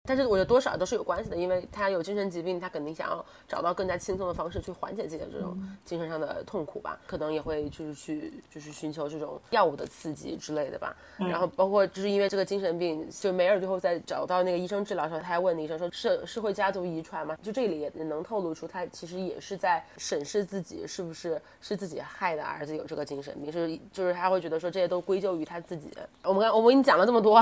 [0.06, 10.94] 但是我觉得多少都是有关系的，因为他有精神疾病，他肯定想要找到更加轻松的方式去缓解自己的这种精神上的痛苦吧，可能也会就是去就是寻求这种药物的刺激之类的吧。
[11.18, 17.38] 然后包括就是因为这个精神病，就梅尔最后在找到那个医生治疗的时候，他还问医生说是是会家族遗传吗？
[17.42, 25.90] 就这里也能透露出他其实也是在审视自己是不是是自己害的儿子有这个精神病，是就是他会觉得说这些都归咎于他自己。
[26.24, 27.42] 我们刚我们给你讲了这么多，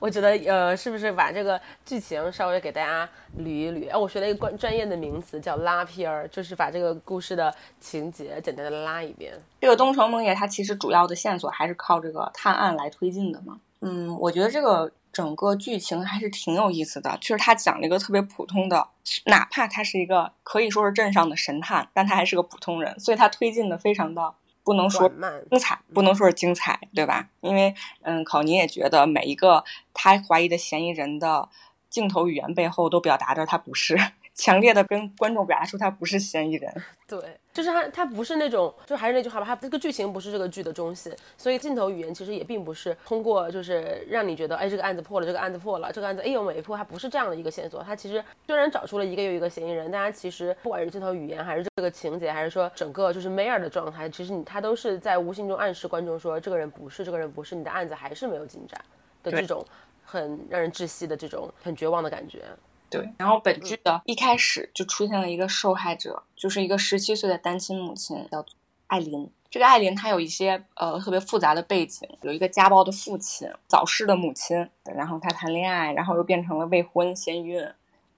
[0.00, 3.08] 我觉得呃是不是把这个剧情稍微给大家
[3.38, 3.90] 捋一捋？
[3.90, 9.32] 哎，我学了一个专专业的名词叫拉片儿，就是把这个故事的情节简单的拉一遍。
[9.60, 13.60] 这个东城梦魇它其实主要的线索还是靠这个探案来推进的嘛。
[13.80, 18.88] 嗯，我觉得这个整个剧情还是挺有意思的，就是他讲了一个特别普通的，
[19.26, 24.34] 哪怕他是一个可以说是镇上的神探，但他还是个普通人，所以他推进的非常的
[24.64, 25.08] 不能说
[25.48, 27.28] 精彩，不能说是精彩，对吧？
[27.40, 29.62] 因为嗯，考尼也觉得每一个
[29.94, 31.48] 他怀疑的嫌疑人的
[31.90, 33.96] 镜头语言背后都表达着他不是。
[34.38, 36.72] 强烈的跟观众表达出他不是嫌疑人，
[37.08, 37.18] 对，
[37.52, 58.80] 就是他，他不是那种，就还是那句话吧，他这个剧情不是这个剧的中心，所以镜头语言其实也并不是通过，就是让你觉得，哎，这个案子破了，这个案子破了，这个案子哎呦没破，它不是这样的一个线索，它其实虽然找出了一个又一个嫌疑人，大家其实不管是镜头语言，还是这个情节，还是说整个就是梅尔的状态，其实你他都是在无形中暗示观众说，这个人不是，这个人不是，你的案子还是没有进展
[59.24, 59.66] 的这种
[60.10, 62.42] 很让人窒息的这种很绝望的感觉。
[62.88, 68.54] 对，然后本剧的一开始就出现了一个受害者，就是一个十七岁的单亲母亲，叫做
[68.86, 69.30] 艾琳。
[69.50, 77.60] 这个艾琳她有一些呃特别复杂的背景，有一个家暴的父亲，早逝的母亲，然后她谈恋爱，然后又变成了未婚先孕，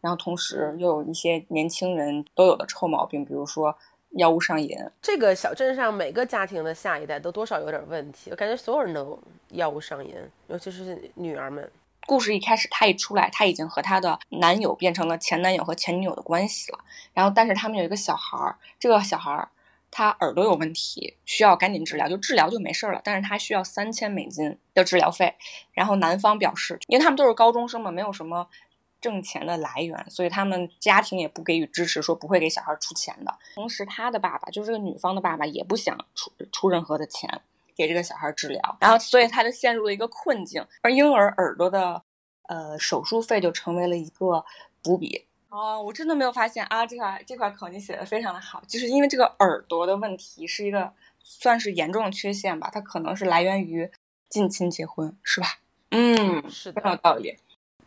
[0.00, 3.76] 然后同时又有一些年轻人都有的臭毛病，比如说
[4.10, 4.76] 药物上瘾。
[5.02, 10.14] 这个小镇上每个家庭的下一代都多少有点问题，我感觉所有人都药物上瘾，
[10.46, 11.68] 尤其是女儿们。
[12.06, 16.78] 故事一开始，她一出来，她已经和她的男友变成了前男友和前女友的关系了。
[17.12, 19.48] 然后，但是他们有一个小孩儿，这个小孩儿
[19.90, 23.00] 他耳朵有问题，需要赶紧治疗，就治疗就没事了。
[23.04, 25.34] 但是他需要三千美金的治疗费。
[25.72, 28.48] 然后男方表示，因为他们都是高中生嘛，没有什么
[29.00, 33.36] 挣钱的来源，所以他们家庭也不给予支持，说不会给小孩出钱的。
[33.54, 37.40] 同时，他的爸爸就是这个女方的爸爸，也不想出出任何的钱。
[37.80, 42.02] 给这个小孩治疗，然后所以他就陷入了一个困境，而婴儿耳朵的
[42.46, 44.44] 呃手术费就成为了一个
[44.84, 45.24] 伏笔。
[45.48, 53.90] 哦，我真的没有发现啊，这块这块口你写的非常的好，就是因为这个耳朵的问题是一个算是严重的缺陷吧，它可能是来源于
[54.28, 55.46] 近亲结婚，是吧？
[55.92, 57.34] 嗯，是非常有道理。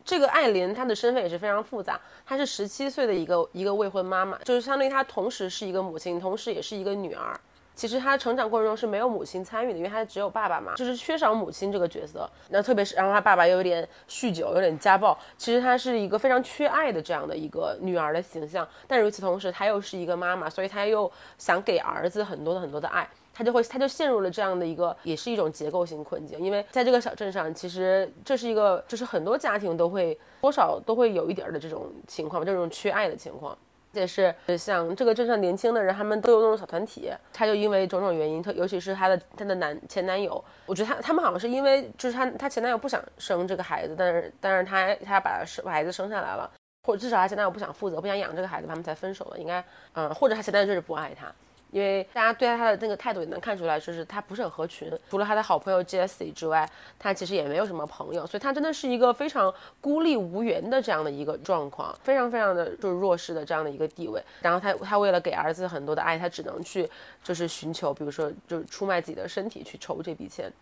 [0.03, 7.39] 这个艾琳她的身份也是非常复杂，她是十七岁的一个一个未婚妈妈，就是相当于她同时是一个母亲，同时也是一个女儿。
[7.75, 12.29] 其实他成长过程中是没有母亲参与的，因为他只有爸爸嘛，就是缺少母亲这个角色。
[12.49, 15.17] 那特别是，然后他爸爸又有点酗酒，有点家暴。
[15.37, 18.67] 其实他是一个非常缺爱的这样的一个女儿的形象。
[18.87, 26.39] 但与此同时，她又是一个妈妈，所以她又想给儿子很多的很多的爱，她就会，她就陷入了这样的一个，也是一种结构性困境。
[26.39, 33.57] 因为在这个小镇上，其实这是一个，就是很多家庭都会多少都会有一点的这种情况，这种缺爱的情况。
[33.93, 37.11] 且是像这个镇上年轻的人，他们都有那种小团体。
[37.31, 46.49] 他就因为种种原因，特尤其是他的他的男前男友，我觉得他他们好像是因为就是他他前男友不想生这个孩子，但是但是他他把生孩子生下来了，
[46.87, 49.37] 或者至少他前男友不想负责，不想养这个孩子，他们才分手了。
[49.37, 51.31] 应该嗯，或者他前男友就是不爱他。
[51.73, 54.91] 因为大家对他的那个态度也能看出来，就是他不是很合群。
[55.09, 64.23] 除了他的好朋友 Jessie 之外，他其实也没有什么朋友，所以他真的是一个非常孤立无援的这样的一个状况，非常非常的就是弱势的这样的一个地位。
[64.41, 66.87] 然后他他为了给儿子很多的爱，他只能去
[67.23, 70.53] 就是寻求，比如说就是出卖自己的身体去筹这笔钱。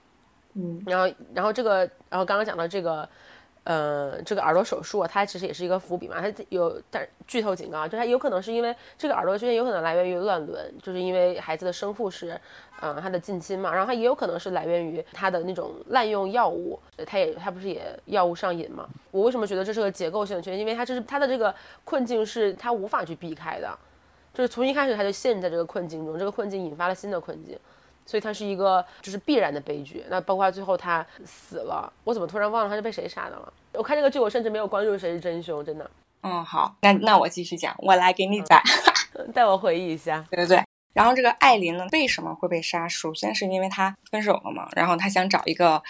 [0.54, 3.08] 嗯，然后然后这个然后刚刚讲到这个。
[3.64, 6.16] 呃，这个耳朵手术啊，它其实也是一个伏笔嘛。
[6.20, 12.40] 它有，但剧透警告，就它有可能是因为这个耳朵缺陷，有可能来源于乱伦，就是因为孩子的生父是，
[12.80, 13.72] 呃，他的近亲嘛。
[13.72, 18.88] 然后它也有可能是来源于他的那种滥用药物，他也他不是也药物上瘾嘛。
[19.12, 20.60] 我为什么觉得这是个结构性的缺陷？
[20.60, 23.78] 因为他这是他的这个困境是他无法去避开的，
[24.34, 27.60] 就是从一开始他就陷在这个困境中，这个困境引发了新的困境。
[28.12, 30.04] 所以它是一个就是必然的悲剧。
[30.10, 33.54] 那包括最后他死了，我怎么突然忘了他是被谁杀的了？
[33.72, 35.90] 我看这个剧，我甚至没有关注谁是真凶，真的。
[36.24, 38.62] 嗯，好，那那我继续讲，我来给你讲，
[39.34, 40.26] 带我回忆一下。
[40.30, 40.62] 对对对。
[40.94, 42.86] 然后这个艾琳呢，为什么会被杀？
[42.86, 45.82] 首先是因为她分手了嘛，然后她想找一个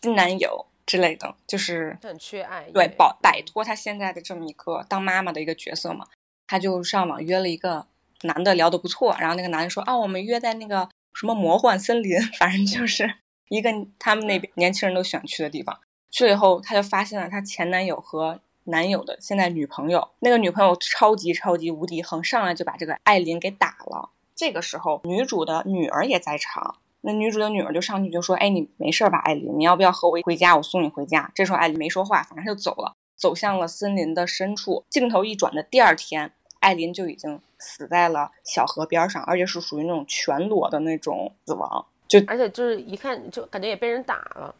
[0.00, 6.06] 新男友之类的，就是很缺爱，对，保摆脱她现在的这么一个当妈妈的一个角色嘛。
[6.46, 7.86] 她就上网约了一个
[8.22, 10.88] 男的，聊得不错，然后那个男的说啊，我们约在那个。
[11.12, 13.14] 什么魔幻森林， 反正就是
[13.48, 15.78] 一个他们那边年轻人都喜欢去的地方。
[16.10, 24.10] 去了以后，她就发现了她前男友和男友的现在女朋友，那个女朋友超级超级无敌横，上来就把这个艾琳给打了。
[24.34, 29.52] 这个时候，女主的女儿也在场，那女主的女儿就上去就说：“哎，你没事吧，艾琳？
[29.58, 30.56] 你要不要和我回家？
[30.56, 34.84] 我送你回家。”这时候艾琳没说话，反正就走了，走向了森林的深处。
[34.88, 36.32] 镜头一转的第二天，
[36.70, 44.54] 艾琳就已经死在了小河边上，而且是属于那种全裸的那种死亡，就而且就是一看就感觉也被人打了。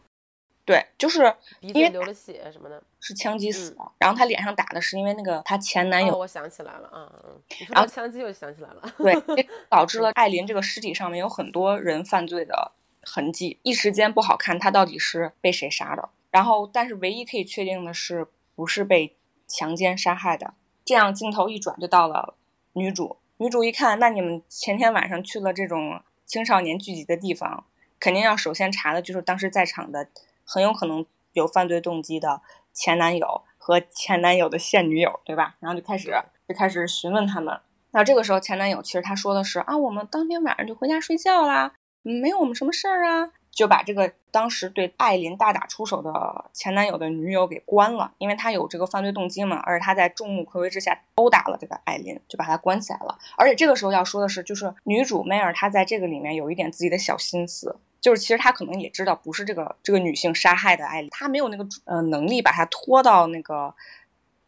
[0.64, 3.92] 对，就是因为流了血什么的，是枪击死的。
[3.98, 6.18] 然后她脸上打的是因为那个她前男友。
[6.18, 7.40] 我想起来了，嗯嗯。
[7.68, 8.94] 然后枪击我想起来了。
[8.98, 9.14] 对，
[9.70, 16.08] 导致了艾琳这个尸体上面有很多人犯罪的痕迹，一时间不好看，她到底是被谁杀的。
[16.32, 20.54] 然后，但是唯一可以确定的是，不是被强奸杀害的。
[20.90, 22.34] 这样镜头一转就到了
[22.72, 27.62] 女主，女主一看，那你们前天晚上去了这种青少年聚集的地方，
[28.00, 30.08] 肯定要首先查的就是当时在场的。
[30.44, 35.54] 很有可能有犯罪动机的前男友和前男友的现女友，对吧？
[35.60, 36.12] 然后就开始
[36.48, 37.60] 就开始询问他们。
[37.92, 53.18] 那这个时候前男友其实他说的是啊，我们当天晚上就回家睡觉啦，没有我们什么事儿啊，就把这个当时对艾琳大打出手的前男友的女友给关了，因为他有这个犯罪动机嘛，而且他在众目睽睽之下殴打了这个艾琳，就把他关起来了。
[53.36, 57.78] 而且这个时候要说的是，就是女主梅尔她在这个里面有一点自己的小心思。
[58.00, 63.74] 就是其实他可能也知道不是这个这个女性杀害的艾琳，他没有那个呃能力把她拖到那个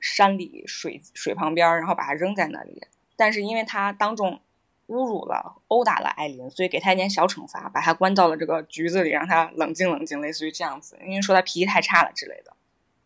[0.01, 2.83] 山里水水旁边，然后把她扔在那里。
[3.15, 4.41] 但是因为他当众
[4.93, 10.99] 侮辱了、殴打了艾琳，所以给他一点小惩罚，把他关到了这个局子里，让他冷静冷静，类似于这样子。
[11.05, 12.53] 因为说他脾气太差了之类的。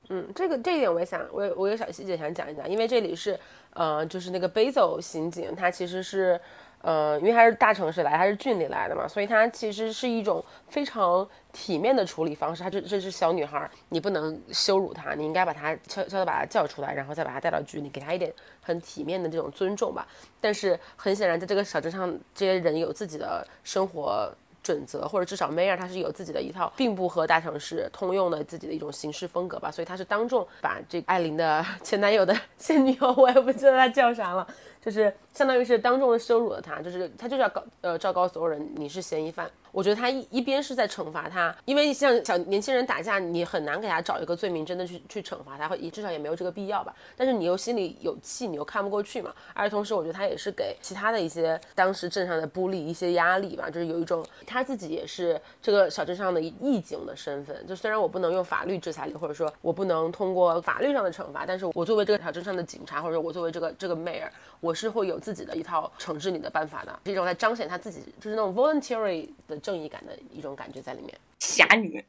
[0.08, 3.38] 嗯，这个这一点我也想，我我有小细节想讲一讲，因为这里是
[3.72, 6.40] 呃，就是那个北走刑警，他其实是。
[6.82, 12.62] 呃，因为他是大城市来，他是郡里来的嘛，所以他其实是一种非常体面的处理方式。
[12.62, 20.06] 他这这是小女孩，你不能羞辱她，你应该把她悄悄的把她叫出来，然后再把她带到局里，给她一点很体面的这种尊重吧。
[20.40, 24.32] 但是很显然，在这个小镇上，这些人有自己的生活。
[24.62, 34.44] 准则，或者至少 Mayer 他是有自己的一套，并不和大城市通用的自己的一种行事风格吧，所以他是当众把这艾琳的前男友的 现女友，我也不知道他叫啥了，
[34.86, 39.50] 就是相当于是当众羞辱了他，就是他就是要告呃昭告所有人你是嫌疑犯。
[39.76, 46.96] 我觉得他一一边是在惩罚他，因为像小年轻人打架，你很难给他找一个罪名，真的去去惩罚他，或至少也没有这个必要吧。
[47.14, 49.34] 但是你又心里有气，你又看不过去嘛。
[49.52, 57.54] 而同时，我觉得他也是给其他的一些当时镇上的布利一些压力吧，就是有一种他自己也是这个小镇上的义警的身份。
[57.66, 66.98] 就虽然我不能用法律制裁你，或者说我不能通过法律上的惩罚，但是我作为这个小镇上的警察，或者说我作为这个这个 mayor，我是会有自己的一套惩治你的办法的。
[67.04, 69.60] 这种在彰显他自己就是那种 voluntary 的。
[69.66, 72.04] 正义感的一种感觉在里面，侠女，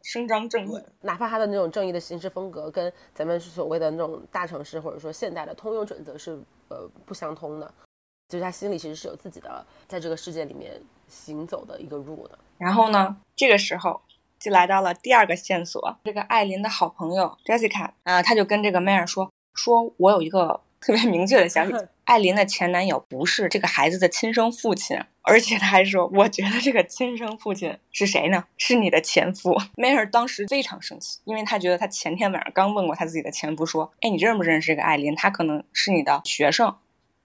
[0.00, 7.74] 伸张正义，哪怕他的那种正义的行事风格跟咱们所谓的那种大城市或者说现代的通用准则是呃不相通的，
[8.28, 12.38] 就是他心里其实是有自己的在这个世界里面行走的一个路的。
[12.58, 14.00] 然后呢，这个时候
[14.38, 21.72] 就来到了第二个线索，这个艾琳的好朋友 Jessica 啊，他就跟这个 m a y e r 说，说我有一个特别明确的消息。
[22.10, 28.42] 艾琳的前男友不是这个孩子的亲生父亲，而且他还说：“我觉得这个亲生父亲是谁呢？
[28.56, 35.14] 是你的前夫。”梅尔当时非常生气，因为他觉得他前天晚上刚问过他自己的前夫说：“哎，你认不认识这个艾琳？
[35.14, 36.74] 他可能是你的学生。”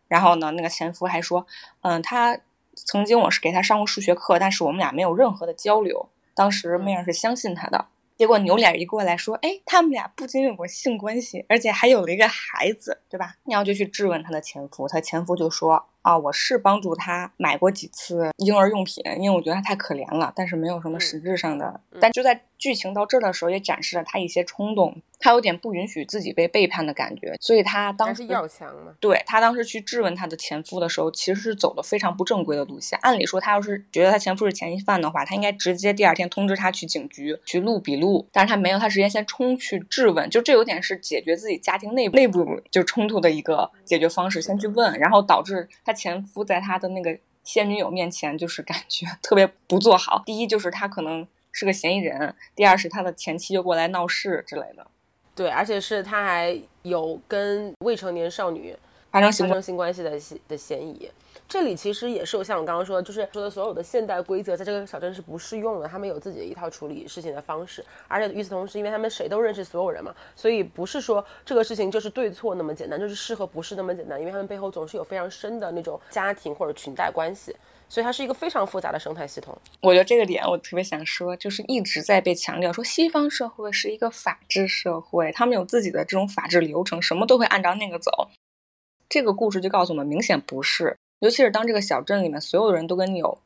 [0.07, 1.47] 然后呢，那个前夫还说
[1.81, 2.37] ：“嗯，他
[2.75, 6.09] 曾经我是给他上过数学课，但是我们俩没有任何的交流。
[6.35, 21.81] 当时梅尔是相信他的。”结果扭脸一过来说：“哎，他们俩不仅有过性关系，而且还有了一个孩子，对吧？”然后就去质问他的前夫，他前夫就说：“啊，我是帮助他买过几次婴儿用品，因为我觉得他太可怜了，但是没有什么实质上的。
[21.99, 28.93] 但就在剧情到这儿的时候，也展示了他一些冲动。”他有点不允许自己被背叛的感觉，所以他当时要强嘛。
[28.99, 32.99] 对他当时去质问他的前夫的时候，其实是走的非常不正规的路线。
[33.01, 38.27] 按理说，他要是觉得他前夫是嫌疑犯的话，他应该直接第二天通知他去警局去录笔录。
[38.31, 50.21] 但是他没有，他直接先冲去质问，就这有点是解决自己家庭内部内部就冲突的一个解决方式，先去问，然后导致他前夫在他的那个现女友面前就是感觉特别不做好。
[50.25, 54.85] 第一就是他可能是个嫌疑人，第二是他的前妻就过来闹事之类的。
[55.33, 58.75] 对，而且是他还有跟未成年少女
[59.09, 61.09] 发生发生性关系的的嫌疑。
[61.47, 67.85] 这里其实也是我像我刚刚说的，就是说的所有的现代规则在这个小镇是不适用的，他们有自己的一套处理事情的方式。
[68.07, 77.55] 而且与此同时，因为他们谁都认识所有人嘛，所以不是说这个事情就是对错那么简单，就是是和不是那么简单，因为他们背后总是有非常深的那种家庭或者裙带关系。
[77.87, 79.57] 所以它是一个非常复杂的生态系统。
[79.81, 88.29] 我觉得这个点我特别想说，就是一直在被强调说西方社会是一个法治社会，他们有自己的这种法治流程，什么都会按照那个走。
[89.07, 90.97] 这个故事就告诉我们，明显不是。
[91.19, 93.37] 尤其是当这个小镇里面所有的人都跟你有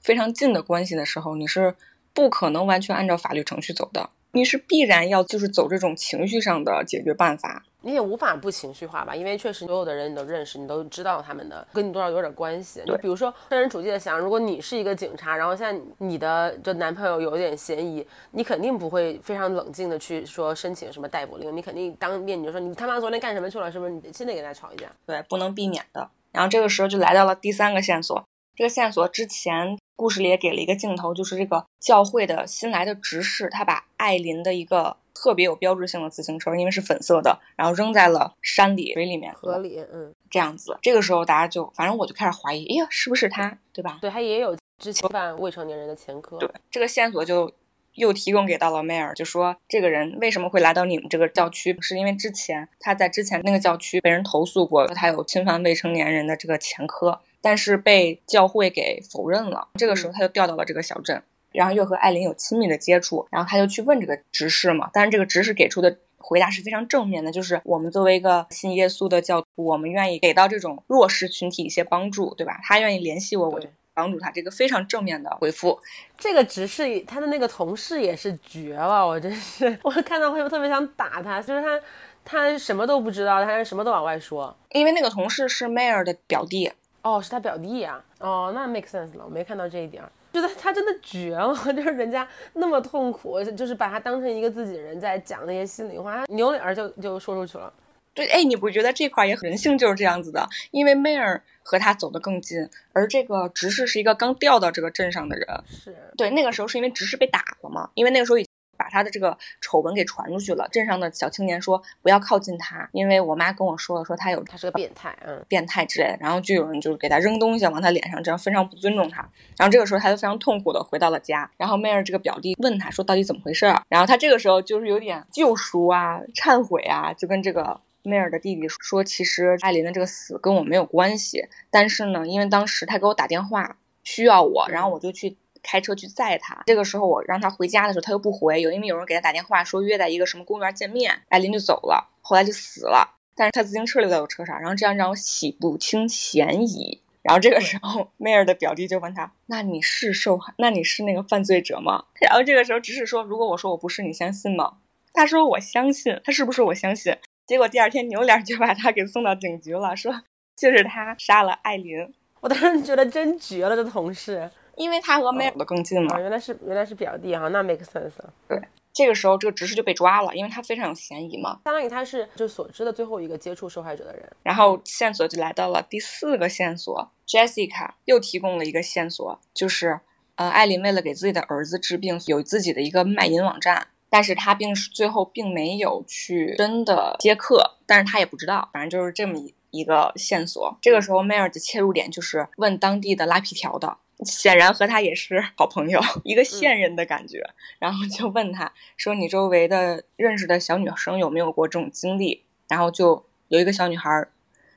[0.00, 1.74] 非常近的关系的时候，你是
[2.14, 7.64] 不可能完全按照法律程序走的，你是必然要就是走这种情绪上的解决办法。
[7.88, 12.82] 你也无法不情绪化吧，因为确实所有的人你都认识，你都知道他们的跟你多少有点关系。
[12.86, 23.90] 就比如说设身处地的想，如果你是一个警察，然后现在你的这男朋友有点嫌疑，你肯定不会非常冷静的去说申请什么逮捕令，你肯定当面你就说你他妈昨天干什么去了，是不是？
[23.90, 26.06] 你现在跟他吵一架，对，不能避免的。
[26.30, 28.22] 然后这个时候就来到了第三个线索，
[28.54, 34.98] 这个线索之前故事里也给了一个镜头，就是这个教会的新来的执事，他把艾琳的一个。
[35.20, 40.78] 特别有标志性的自行车，因为是粉色的，然后扔在了山里、水里面、河里，嗯，这样子。
[40.80, 43.98] 这个时候大家就，反正我就开始怀疑，哎呀，是不是他，对吧？
[44.00, 46.38] 对他也有之前犯未成年人的前科。
[46.38, 47.52] 对，这个线索就
[47.94, 59.66] 又提供给到了迈尔，就说这个人为什么会来到你们这个教区，是因为之前他在之前那个教区被人投诉过，他有侵犯未成年人的这个前科，但是被教会给否认了。
[59.74, 61.20] 这个时候他就调到了这个小镇。
[61.52, 72.60] 然后又和艾琳有亲密的接触，然后他就去问这个执事嘛，但是这个执事给出的回答是非常正面的，就是我们作为一个信耶稣的教徒，我们愿意给到这种弱势群体一些帮助，对吧？
[72.62, 75.80] 他愿意联系我，我就帮助他，这个非常正面的回复。
[76.18, 81.80] 这个执事他的那个同事也是绝了，我真是 我看到会特别想打他，就是他
[82.24, 86.70] 他什么都不知道，他什么都往外说，因为那个同事是 Mayor 的表弟，
[87.02, 90.02] 哦，是他表弟呀，哦，那 make sense 了，我没看到这一点。
[90.32, 97.72] 觉得他真的绝了， 就是人家那么痛苦，就是把他当成一个自己人在讲那些心里话，扭脸就就说出去了。
[98.14, 100.48] 对，哎，你不觉得这块也人性就是这样子的？
[100.72, 105.46] 因为梅尔和他走得更近，而这个执事是一个刚调到这个镇上的人。
[105.68, 107.90] 是对，那个时候是因为执事被打了嘛？
[107.94, 108.47] 因为那个时候已。
[108.88, 110.66] 把他的这个丑闻给传出去了。
[110.72, 116.16] 镇上的小青年说不要靠近他，因为我妈跟我说了，说他有他是个变态，嗯，变态之类的。
[116.20, 119.28] 然后就有人就是给他扔东西往他脸上，这样非常不尊重他。
[119.58, 121.50] 然后这个时候他就非常痛苦的回到了家。
[121.58, 123.66] 然后梅尔这个表弟问他说到底怎么回事？
[123.90, 131.46] 然后他这个时候就是有点救赎啊、忏悔啊，就跟这个梅尔的弟弟说，其实艾琳的这个死跟我没有关系。
[131.70, 135.36] 但是呢，因为当时他给我打电话需要我，然后我就去。
[135.70, 147.02] 开车去载他，这个时候我让他回家的时候，他又不回，有因为有人给他打电话说约在一个什么公园见面，艾琳就走了，后来就死了，但是他自行车留在我车上，然后这样让我洗不清嫌疑。
[147.20, 150.54] 然后这个时候，梅尔的表弟就问他：“那你是受害？
[150.56, 154.78] 那你是那个犯罪者吗？” 然后这个时候，只是说：“如果我说我不是，你相信吗？”
[155.12, 157.14] 他说：“我相信。”他是不是我相信？
[157.46, 160.22] 结果第二天扭脸就把他给送到警局了，说
[160.56, 162.14] 就是他杀了艾琳。
[162.40, 164.48] 我当时觉得真绝了，这同事。
[164.78, 168.12] 因为他和梅尔的更近嘛，原来是原来是表弟哈，那 make sense。
[168.46, 168.58] 对，
[168.92, 174.30] 这个时候这个执事就被抓了，因为他非常有嫌疑嘛，相当于他是就所知的最后一个接触受害者的人。
[174.44, 179.98] 然后线索就来到了第四个线索，Jessica 又提供了一个线索，就是
[180.36, 190.78] 呃，艾琳为了给自己的儿子治病，有自己的一个卖淫网站，但是他并是最后并没有去真的接客，但是他也不知道，反正就是这么一一个线索。
[190.80, 193.96] 这个时候梅尔的切入点就是问当地的拉皮条的。
[194.24, 197.42] 显然和他也是好朋友，一个线人的感觉。
[197.78, 204.26] 然后就问他说：“你周围的认识的小女生有没有过这种经历？”然后就有一个小女孩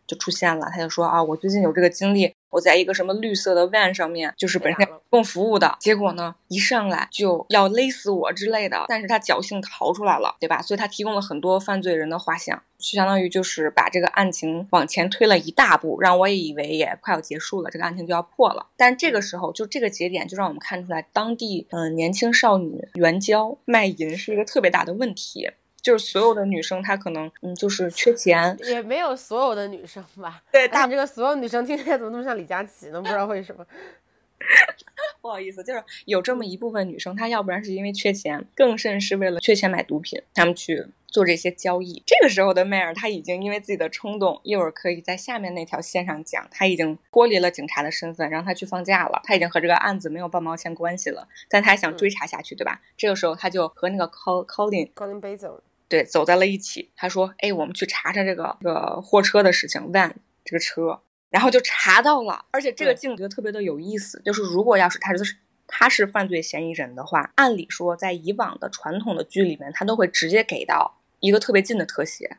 [0.08, 10.62] 就出现了，她就说：“啊，我最近有这个经历。”我在一个什么绿色的 van 上面，就是本身供服务的，结果呢，一上来就要勒死我之类的，但是他侥幸逃出来了，对吧？
[10.62, 18.68] 所以他提供了很多犯罪人的画像，就相当于就是把这个案情往前推了一大步，让我也以为也快要结束了，这个案情就要破了。
[18.76, 25.50] 但这个时候，就这个节点，就让我们看出来当地嗯年轻少女援交卖淫是一个特别大的问题。
[25.82, 30.44] 就是所有的女生，她可能嗯，就是缺钱，也没有所有的女生吧。
[30.52, 33.02] 对，但这个所有女生听起来怎么那么像李佳琦呢？
[33.02, 33.66] 不知道为什么。
[35.22, 42.02] 不好意思，就是有这么一部分女生，她要不然是因为缺钱，更甚是为了缺钱买毒品，她们去做这些交易。
[42.08, 52.82] 这个时候的梅尔，她已经因为自己的冲动，一会儿可以在下面那条线上讲，她已经脱离了警察的身份，让她去放假了，她已经和这个案子没有半毛钱关系了，但她还想追查下去，对吧？
[52.98, 55.60] 这个时候，她就和那个 Col Colin Colin Basil。
[55.92, 56.90] 对，走在了一起。
[56.96, 60.14] 他说：“哎，我们去查查这个这个货车的事情，van
[60.46, 64.22] 这个车。”然后就查到了，而且这个镜头特别的有意思。
[64.24, 65.36] 就是如果要是他是
[65.68, 72.38] 他是犯罪嫌疑人的话，按理说在以往的传统的剧里面，他都会直接给到一个特别近的特写，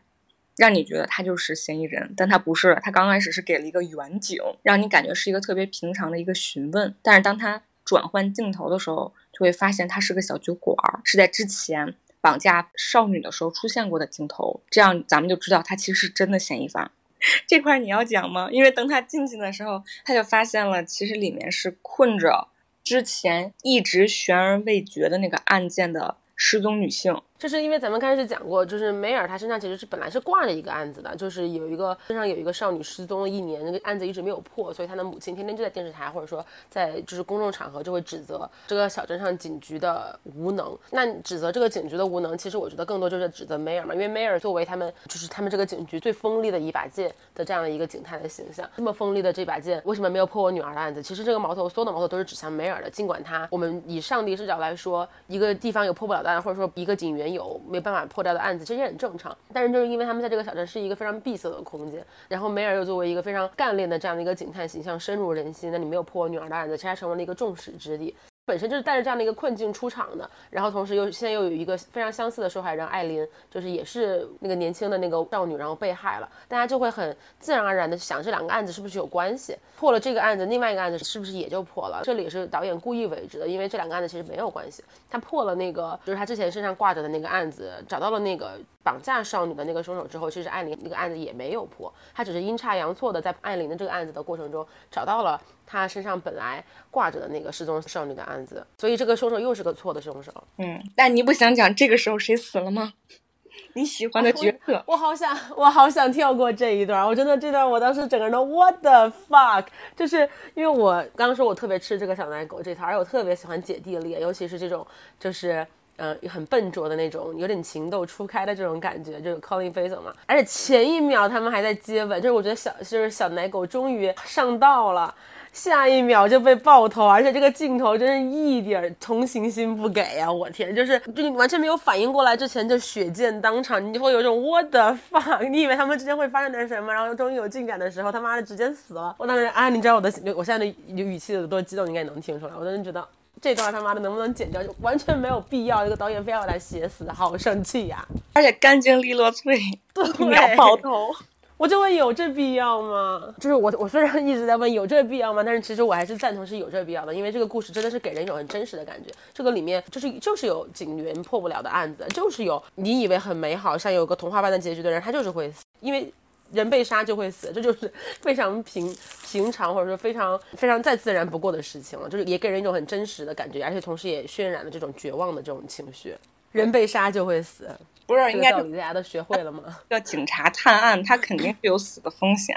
[0.56, 2.78] 让你觉得他就是嫌疑人，但他不是。
[2.82, 6.94] 他刚开始是给了一个远景，让你感觉是一个特别平常的一个询问。
[7.02, 14.62] 但是当他转换镜头的时候，就会发现他是个小酒馆，是在之前绑架少女的时候出现过的镜头。
[14.70, 16.90] 这样咱们就知道他其实是真的嫌疑犯。
[17.46, 18.48] 这块你要讲吗？
[18.50, 22.48] 因为等他进去的时候，他就发现了，其实里面是困着
[22.82, 27.20] 之前一直悬而未决的那个案件的失踪女性。
[27.42, 40.78] 就是因为咱们开始讲过，就是梅尔他身上其实是本来是挂着一个案子的，就是有一个身上有一个少女失踪了一年，那个案子一直没有破，所以他的母亲天天就在电视台或者说在就是公众场合就会指责这个小镇上警局的无能。
[40.92, 51.02] 那指责这个警局的无能，其实我觉得更多就是指责梅尔嘛，因为梅尔作为他们就是他们这个警局最锋利的一把剑的这样的一个警探的形象，这么锋利的这把剑为什么没有破我女儿的案子？
[51.02, 58.02] 其实这个矛头所有的矛头都是指向梅尔的，尽管他我们以上帝视角来说，一个地方有破不了的案，或者说一个警员有没办法。
[58.12, 68.14] 破掉的案子其实也很正常，但是就是因为他们在这个小镇是一个非常闭塞的空间，然后梅尔又作为一个非常干练的这样的一个警探形象深入人心，那你没有破我女儿的案子，其实成为了一个众矢之的。
[68.44, 79.56] 本身就是带着这样的一个困境出场的，然后同时又现在又有一个非常相似的受害人艾琳，就是也是那个年轻的那个少女，然后被害了，大家就会很自然而然的想这两个案子是不是有关系？
[79.78, 82.02] 破了这个案子，另外一个案子是不是也就破了？
[82.02, 84.82] 这里是导演故意为之的，因为这两个案子其实没有关系。
[85.08, 95.40] 他破了那个就是他之前身上挂着的那个案子，找到了那个绑架少女的那个凶手之后，其实艾琳那个案子也没有破，他只是阴差阳错的在艾琳的这个案子的过程中找到了。
[95.64, 100.30] 他身上本来挂着的那个失踪少女的案子，所以这个凶手又是个错的凶手。
[100.58, 102.92] 嗯，但你不想讲这个时候谁死了吗？
[103.74, 107.06] 你喜欢的角色，我好想，我好想跳过这一段。
[107.06, 109.64] 我真的这段，我当时整个人都 what the fuck，
[109.96, 114.86] 就是因为我刚刚说我特别吃这个小奶狗这套，而且我特别喜欢姐弟恋，尤其是这种
[115.18, 115.66] 就是
[116.02, 120.12] 嗯很笨拙的那种，有点情窦初开的这种感觉，就是 Colin f a s e 嘛。
[120.26, 125.14] 而且前一秒他们还在接吻，就是我觉得小就是小奶狗终于上道了。
[125.52, 130.32] 下一秒就被爆头，而且这个镜头真是一点同情心不给呀！
[130.32, 135.46] 我天，就是就你完全没有反应过来之前就血溅当场，你就会有一种 what the fuck？
[135.50, 139.14] 你以为他们之间会发生点什么，然后终于有进展的时候，他妈的直接死了！
[139.18, 142.52] 我当时啊，你知道我的我现在的语气有多激动，你应该能听出来。
[142.58, 143.06] 我真的觉得
[143.42, 145.82] 这段他妈的能不能剪掉，就完全没有必要。
[145.82, 148.06] 这个导演非要来写死，好生气呀！
[148.32, 149.58] 而且干净利落脆，
[149.92, 151.10] 对，秒爆头。
[151.56, 153.34] 我就问有这必要吗？
[153.38, 155.42] 就是我，我虽然一直在问有这必要吗？
[155.44, 159.12] 但是其实我还是赞同是有这必要的，因为这个故事真的是给人一种很真实的感觉。
[159.34, 166.12] 这个里面就是就是有警员破不了的案子，就是有你以为很美好，像有个童话般的结局的人，他就是会死，因为
[166.52, 168.94] 人被杀就会死，这就是非常平
[169.24, 176.14] 平常或者说非常非常再自然不过的事情了，就是也给人一种很真实的感觉，而且同时也渲染了这种绝望的这种情绪。
[176.52, 177.70] 人被杀就会死。
[178.06, 179.62] 不是，应该大家都学会了吗？
[179.88, 182.54] 要警察探案，他肯定是有死的风险，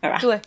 [0.00, 0.18] 对吧？
[0.18, 0.40] 对，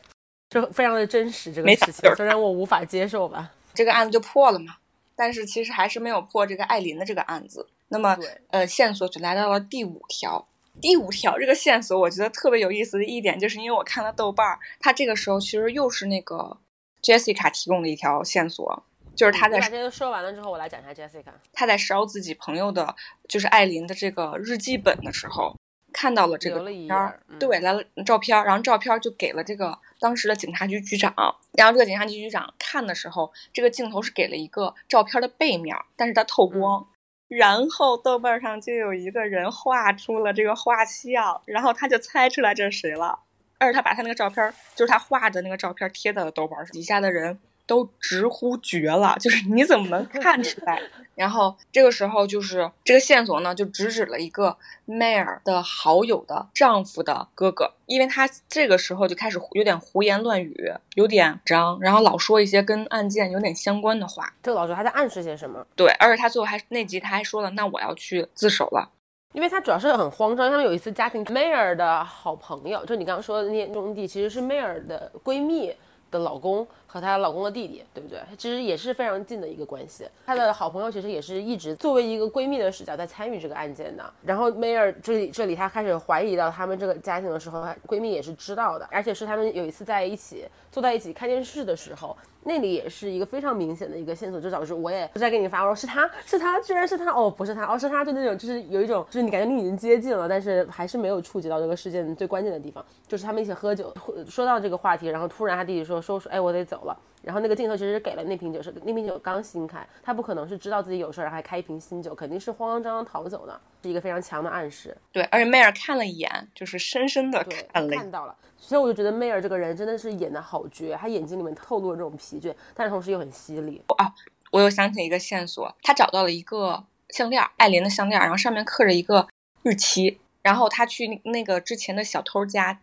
[0.50, 3.50] 就非常的真实这个事情，虽然我无法接受吧。
[3.74, 4.76] 这个案子就破了嘛，
[5.16, 7.66] 但是其实还是没有破这个艾琳的这个案子。
[7.88, 8.18] 那么，
[8.50, 10.46] 呃，线索就来到了第五条。
[10.82, 16.58] 第五条这个线索，我觉得特别有意思的一点，就是因为我看了豆瓣儿，他这个时候其实又是那个
[17.02, 18.84] Jessica 提供的一条线索。
[19.16, 21.34] 就是他在把这些说完了之后，我来讲一下 Jessica。
[21.52, 22.96] 他在烧自己朋友的，
[23.28, 25.54] 就是艾琳的这个日记本的时候，
[25.92, 31.14] 看到了这个片儿，对，来了照片，然后照片就给了这个当时的警察局局长，
[31.52, 36.88] 然后这个警察局局长看的时候，这个镜头是给了一个照片的背面，但是它透光，
[37.30, 43.20] 然后豆瓣上就有一个人画出了这个画像，然后他就猜出来这是谁了，
[43.58, 47.40] 而且他把他那个照片，就是他画的那个照片贴在了豆瓣上，底下的人。
[47.70, 50.82] 都直呼绝了，就是你怎么能看出来？
[51.20, 54.56] 然后这个时候就是这个线索呢，就直指了一个
[54.86, 64.34] 梅尔的好友的丈夫的哥哥，因为他这个时候就开始有点胡言乱语，有点张，然后老说一些跟案件有点相关的话。
[64.42, 65.68] 这个老说他在暗示些什么？
[65.76, 68.90] 对，而且他最后还那集他还说了，那我要去自首了，
[69.34, 70.50] 因为他主要是很慌张。
[70.50, 75.76] 他们有一次家庭，梅尔的好朋友，就你刚刚说的那些兄弟，其实是梅尔的闺蜜
[76.10, 76.66] 的老公。
[76.92, 78.20] 和她老公的弟弟，对不对？
[78.36, 80.06] 其实也是非常近的一个关系。
[80.26, 84.04] 她的好朋友其实也是一直作为一个闺蜜的视角在参与这个案件的。
[84.26, 103.94] 然后梅尔这里这里，她开始怀疑到他们这个家庭的时候，闺蜜也是知道的，而且是他们有一次在一起坐在一起看电视的时候，那里也是一个非常明显的一个线索，就导致我也不再给你发，我说是他是他，居然是他哦，不是他哦，是他，就那种就是有一种就是你感觉你已经接近了，但是还是没有触及到这个事件最关键的地方，就是他们一起喝酒，
[104.28, 106.79] 说到这个话题，然后突然他弟弟说说说，哎，我得走。
[106.80, 106.98] 走了。
[107.22, 114.96] 然后那个镜头其实给了那瓶酒是那瓶酒刚新开，他不可能是知道自己有事儿然后还开一瓶新酒，肯定是慌慌张张逃走的，是一个非常强的暗示。
[115.12, 118.34] 对，而且梅尔看了一眼，就是深深的看了，看到了。
[118.58, 123.84] 所以我就觉得梅尔这个人真的是演的好绝，他眼睛里面透露了这种疲倦，但是同时又很犀利。
[123.98, 124.14] 啊，
[124.52, 129.28] 我又想起一个线索，他找到了一个项链，艾琳的项链，然后上面刻着一个
[129.64, 132.80] 日期，然后他去那个之前的小偷家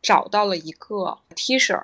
[0.00, 1.82] 找到了一个 T 恤。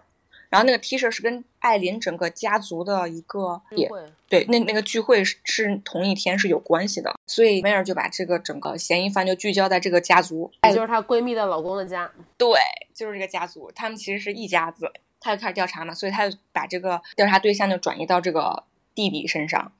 [0.51, 12.59] 然后那个 T 恤是跟艾琳整个家族的一个聚会，对，那那个聚会是是同一天是有关系的，所以梅尔就把这个整个嫌疑犯就聚焦在这个家族，也就是她闺蜜的老公的家，对，
[12.93, 19.73] 就是这个家族，他们其实是一家子，他就开始调查嘛，所以他就把这个调查对象就转移到这个弟弟身上，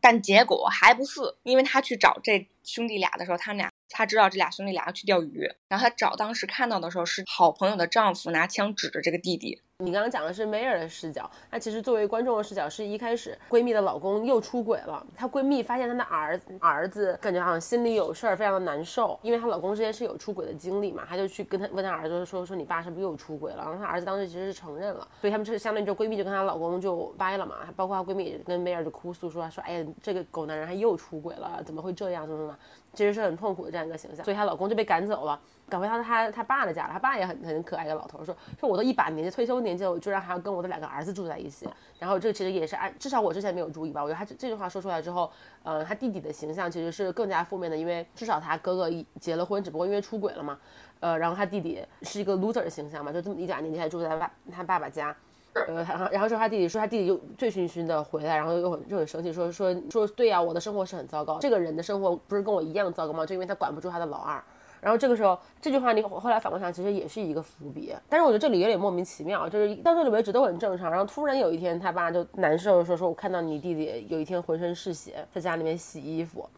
[0.00, 3.69] 但结果还不是，因为他去找这兄弟俩的时候，他们俩。
[3.90, 9.60] 他知道这俩兄弟俩要去钓鱼，然后他找当时看到的时候是好朋友的丈夫拿枪指着这个弟弟。
[9.82, 23.64] 你刚刚讲的是梅尔的视角，那其实作为观众的视角是一开始闺蜜的老公又出轨了，她闺蜜发现她的儿子儿子感觉好像心里有事儿，非常的难受，因为她老公之前是有出轨的经历嘛，她就去跟她问她儿子说说你爸是不是又出轨了？
[23.64, 32.26] 然后她儿子当时其实是承认了，所以他们就是相当于就闺蜜就跟她老公就掰了嘛，包括她闺蜜跟梅尔就哭诉说说哎呀这个狗男人还又出轨了，怎么会这样？
[32.26, 32.58] 怎么怎么？
[32.92, 36.92] 其实是很痛苦的这样一个形象，所以她老公就被赶走了，赶回到她她爸的家了。
[36.92, 41.68] 她爸也很很可爱的老头，说说我都一把年纪退休年纪了，我居然还要跟我的两个儿子住在一起。
[41.98, 45.30] 然后这其实也是按至少我之前没有注意吧，我觉得他这这句话说出来之后，
[45.62, 50.58] 呃，他弟弟的形象其实是更加负面的，因为至少他哥哥结了婚，只不过因为出轨了嘛，
[50.98, 55.14] 呃，然后他弟弟是一个 loser 的形象嘛，就这么一把年纪还住在爸他爸爸家。
[55.52, 63.26] 呃，然后然后之后他弟弟说他弟弟就醉醺醺的回来，然后又很就很生气，说说说对呀，我的生活是很糟糕，这个人的生活不是跟我一样糟糕吗？
[63.26, 64.42] 就因为他管不住他的老二。
[64.80, 67.94] 然后这个时候这句话你后来反过想，其实也是一个伏笔。
[68.08, 76.48] 但是我觉得这里有点莫名其妙，就是到这里为止都很正常，然后突然有一天他爸就难受，说说我看到你弟弟有一天浑身是血，在家里面洗衣服。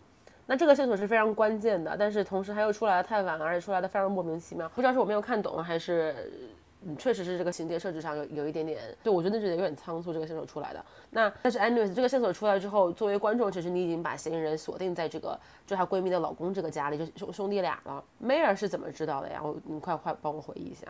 [0.46, 6.52] 那这个线索是非常关键的，但是同时他又出来的太晚了，而且出来的非常莫名其妙，不知道是我没有看懂还是。
[6.84, 10.84] 嗯，确实是这个情节设置上有有一点点，就我真的觉得有点仓促，这个线索出来的。
[11.10, 18.02] 那但是 anyways，这个线索出来之后，作为观众，其实你已经把嫌疑人锁定在这个就她闺蜜的老公这个家里，就兄兄弟俩了。
[18.18, 19.40] 梅尔是怎么知道的呀？
[19.42, 20.86] 我你快快帮我回忆一下。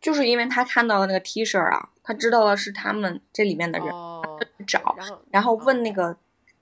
[0.00, 3.88] 就是因为他看到了那个 T 恤啊，他知道了是他们这里面的人，
[4.66, 4.96] 找，
[5.30, 6.16] 然后问那个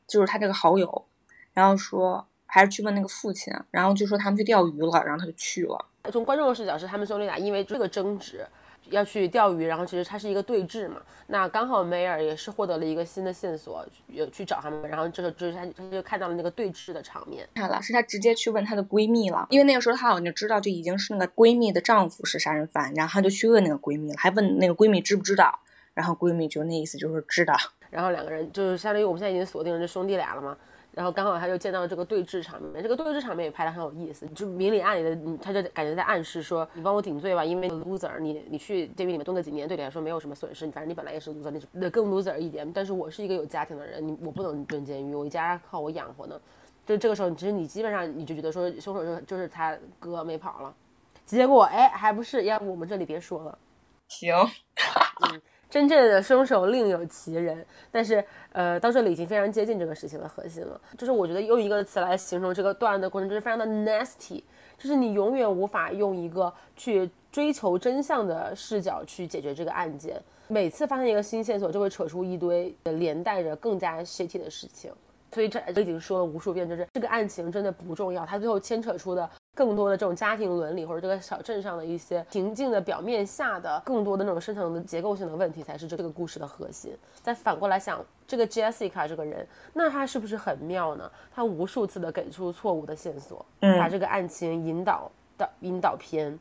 [0.07, 1.05] 就是他这个好友，
[1.53, 5.85] 然后说还是去问那个父亲，然后就说他们去钓鱼了，然后他就去了。
[6.11, 8.45] 从观众的视角是他们兄弟俩因为这个争执。
[8.93, 11.03] 要去钓鱼，然后其实它是一个对峙嘛。
[11.27, 17.49] 那刚好梅尔也是获得了一个新的线索，有去找他们，然后这个就是他他就看到了那个对峙的场面。
[17.55, 25.59] 看了，是她直接去问她的闺蜜了，因为那个时候她好像就知道就已经是那个闺蜜的丈夫是杀人犯，然后她就去问那个闺蜜了，还问那个闺蜜知不知道，
[25.95, 27.57] 然后闺蜜就那意思就是知道，
[27.91, 30.57] 然后两个人就是相当于我们现在已经锁定了这兄弟俩了嘛。
[30.93, 42.71] 然后刚好他就见到这个对峙场面，这个对峙场面也拍的很有意思，就明里暗里的，他就感觉在暗示说，你帮我顶罪吧，因为 loser，你你去监狱里面蹲个几年，对你来说没有什么损失，反正你本来也是 loser，你更 loser 一点。
[42.71, 46.39] 但是我是一个有家庭的人，你我不能蹲监狱，我一家靠我养活呢。
[46.85, 50.75] 就这个时候，其实你基本上你就觉得说，凶手就是就是他哥没跑了，
[51.25, 53.59] 结果哎还不是，要不我们这里别说了。
[54.09, 54.35] 行。
[55.33, 55.41] 嗯。
[55.73, 60.79] 真正的凶手另有其人，但是，呃，到这里已经非常接近这个事情的核心了。
[60.99, 64.43] 就是我觉得用一个词来形容这个断案的过程，就是非常的 nasty，
[64.77, 70.21] 就是你永远无法用一个去追求真相的视角去解决这个案件。
[70.49, 74.93] 每次发现一个新线索，就会扯出一堆连带着更加 shitty 的事情。
[75.33, 79.29] 所以这已经说了无数遍，就是这个案情真的不重要，它最后牵扯出的。
[79.55, 86.97] 更多的这种家庭伦理，或者这个小镇上的一些平静的表面下的更多的那种深层的结构性的问题，才是这个故事的核心。
[87.21, 91.11] 再反过来想，这个 Jessica 这个人，那他是不是很妙呢？
[91.35, 96.39] 他无数次的给出错误的线索，把这个案情引导到引导偏。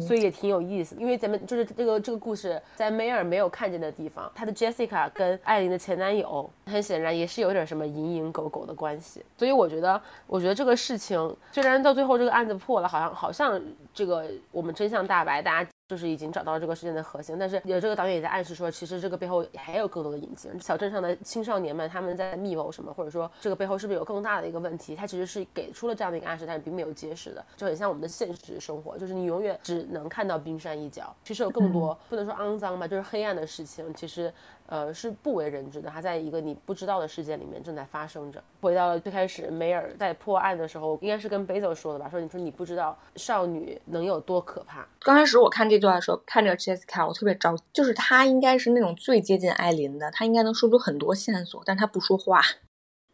[0.00, 13.60] 所以也挺有意思，因为咱们就是这个这个故事在梅尔没有看见的地方，他的 Jessica 跟艾琳的前男友很显然也是有点什么蝇营狗苟的关系，所以我觉得，我觉得这个事情虽然到最后这个案子破了，好像好像
[13.94, 15.70] 这个我们真相大白，大家。
[15.88, 20.50] 就是已经找到了这个事件的核心，但是有这个导演也在暗示说，其实这个背后还有更多的隐情。
[20.60, 24.94] 小镇上的青少年们他们在密谋什么，或者说这个背后是不是有更大的一个问题？
[24.94, 34.30] 他其实是给出了这样的一个暗示，但是并没有揭示的，就很像我们的现实生活，就是你永远只能看到冰山一角，其实有更多不能说肮脏吧，就是黑暗的事情，其实
[34.70, 38.42] 呃，是不为人知的，它在一个你不知道的世界里面正在发生着。
[38.60, 44.86] 回到了最开始，梅尔在破案的时候，应该是跟贝佐说的吧，说你说你不知道少女能有多可怕。
[45.00, 52.42] 刚开始我看这段的时候，看这个 Jessica，我特别着急，就是她应该是那种最接近艾琳的，她应该能说出很多线索，但她不说话，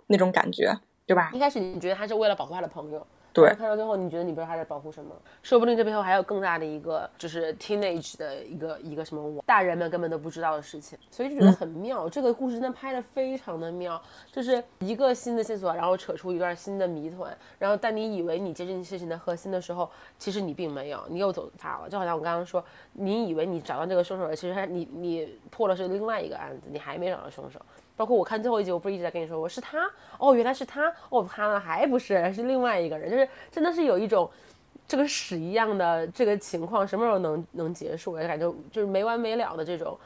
[0.09, 0.77] 那种感觉，
[1.07, 1.31] 对吧？
[1.33, 3.07] 一开始你觉得她是为了保护她的朋友。
[3.35, 5.11] 对，看到最后，你觉得你不知道他在保护什么？
[5.43, 12.09] 说不定这背后还有更大的一个，就是 teenage 的一个一个什么大人们根本都不知道的事情，所以就觉得很妙。
[12.09, 21.91] 这个故事真的拍的非常的妙，就是一个新的线索，然后扯出一段新的谜团，然后但你以为你接近事情的核心的时候，其实你并没有，你又走岔了。
[21.91, 27.61] 就好像我刚刚说，你以为你找到这个凶手了，其实你你破的是另外一个案子，你还没找到凶手。
[27.97, 34.29] 包括我看最后一集，我不是一直在跟你说，我是他哦，原来是他哦，他呢还不是是另外一个人，就是真的是有一种
[34.87, 38.13] 这个屎一样的这个情况，什么时候能能结束？
[38.13, 39.97] 我感觉就是没完没了的这种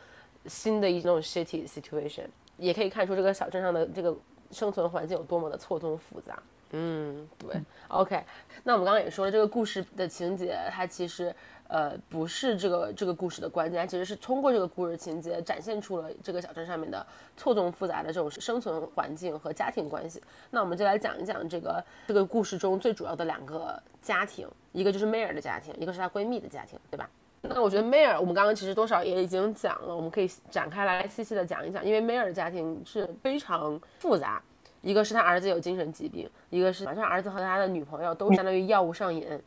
[0.47, 2.27] 新的一种 shitty situation，
[2.59, 4.15] 也可以看出这个小镇上的这个
[4.51, 6.39] 生存环境有多么的错综复杂。
[6.73, 7.57] 嗯，对
[7.89, 8.23] ，OK，
[8.65, 11.35] 那我们刚刚也说了，这个故事的情节，它其实。
[11.69, 17.07] 呃，不是这个这个故事的关键，它其实是通过这个故事情节展现出了这个小镇上面的
[17.37, 20.23] 错综复杂的这种生存环境和家庭关系。
[20.51, 27.09] 那我们就来讲一讲这个这个故事中最主要的两个家庭，一个就是梅尔的家庭，一个是她闺蜜的家庭，对吧？
[27.43, 34.43] 那我觉得梅尔，我们刚刚其实多少也已经讲了，我们可以展开来细细的讲一讲，因为梅尔的家庭是非常复杂，
[34.81, 39.39] 一个是他儿子有精神疾病，一个是马上儿子和他的女朋友都相当于药物上瘾。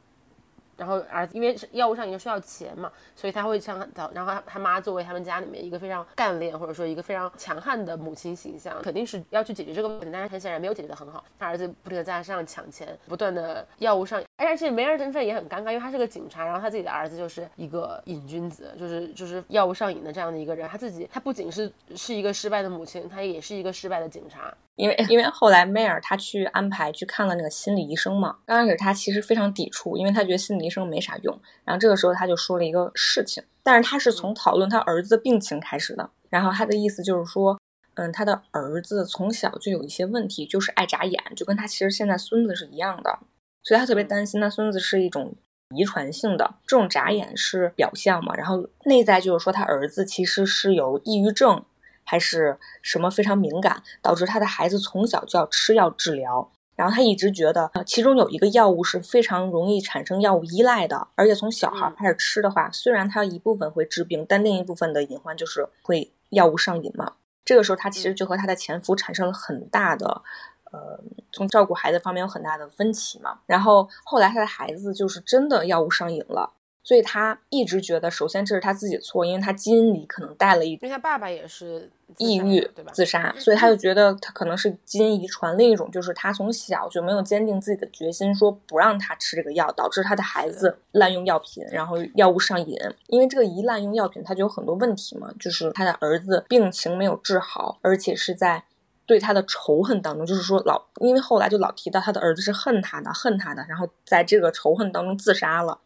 [0.81, 11.23] 然后儿子因为药物上瘾需要钱嘛，所以他会像早，然后他他妈作为他们家里面一个非常干练或者说一个非常强悍的母亲形象，肯定是要去解决这个问题，但是很显然没有解决的很好。
[11.37, 20.67] 他儿子不停的在他身上抢钱，不断的药物上瘾，而且梅尔身份也很尴尬，因为他是个警察，然后他自己的儿子就是一个瘾君子，就是就是药物上瘾的这样的一个人。
[20.67, 24.53] 他自己他不仅是是一个失败的母亲，他也是一个失败的警察。
[24.75, 31.39] 因为因为后来梅尔他去安排去看了那个心理医生嘛，刚开始他其实非常抵触，因为他觉得心理医生没啥用。
[31.63, 36.09] 然后这个时候他就说了一个事情，但是他是从讨论他儿子的病情开始的。
[36.29, 37.59] 然后他的意思就是说，
[37.95, 43.19] 嗯，他的儿子从小就有一些问题，就是爱眨眼，就跟他其实现在孙子是一样的，
[43.63, 45.35] 所以他特别担心他孙子是一种
[45.75, 48.35] 遗传性的这种眨眼是表象嘛。
[48.35, 51.63] 然后内在就是说他儿子其实是有抑郁症。
[52.03, 56.51] 还是什么非常敏感，导致他的孩子从小就要吃药治疗。
[56.75, 67.13] 然后他一直觉得，其中有一个药物是非常容易产生药物依赖的，而且从小孩开始吃的话，虽然它一部分会治病，但另一部分的隐患就是会药物上瘾嘛。
[67.45, 70.23] 这个时候，他其实就和他的前夫产生了很大的，
[70.71, 70.99] 呃，
[71.31, 73.39] 从照顾孩子方面有很大的分歧嘛。
[73.45, 76.53] 然后后来他的孩子就是真的药物上瘾了。
[76.83, 82.91] 所以他一直觉得，首先这是他自己的错，因为他基因里可能带了一，因为他爸爸也是抑郁，对吧？
[82.91, 85.55] 自杀，所以他就觉得他可能是基因遗传。
[85.55, 92.75] 另一种就是他从小就没有坚定自己的决心，说不让他吃这个药，导致他的孩子滥用药品，然后药物上瘾。
[93.05, 98.63] 因为这个一滥用药品，他就有很多问题嘛，就是他的儿子病情没有治好，而且是在
[99.11, 105.77] 对他的仇恨当中，就是说老，因为后来就老提到他的儿子是恨他的，恨他的，然后在这个仇恨当中自杀了。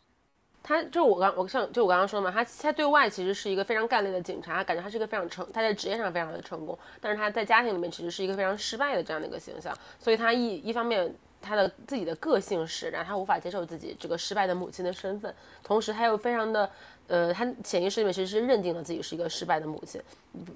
[0.61, 11.11] 他就是我刚我像就我刚刚说嘛，他他对外其实是一个非常干练的警察，感觉他是一个非常成，他在职业上非常的成功，但是他在家庭里面其实是一个非常失败的这样的一个形象，所以他一一方面
[11.41, 16.69] 他的自己的个性使然，他无法接受自己这个失败的母亲的身份，同时他又非常的
[17.07, 20.01] 呃，他潜意识里面其实是认定了自己是一个失败的母亲，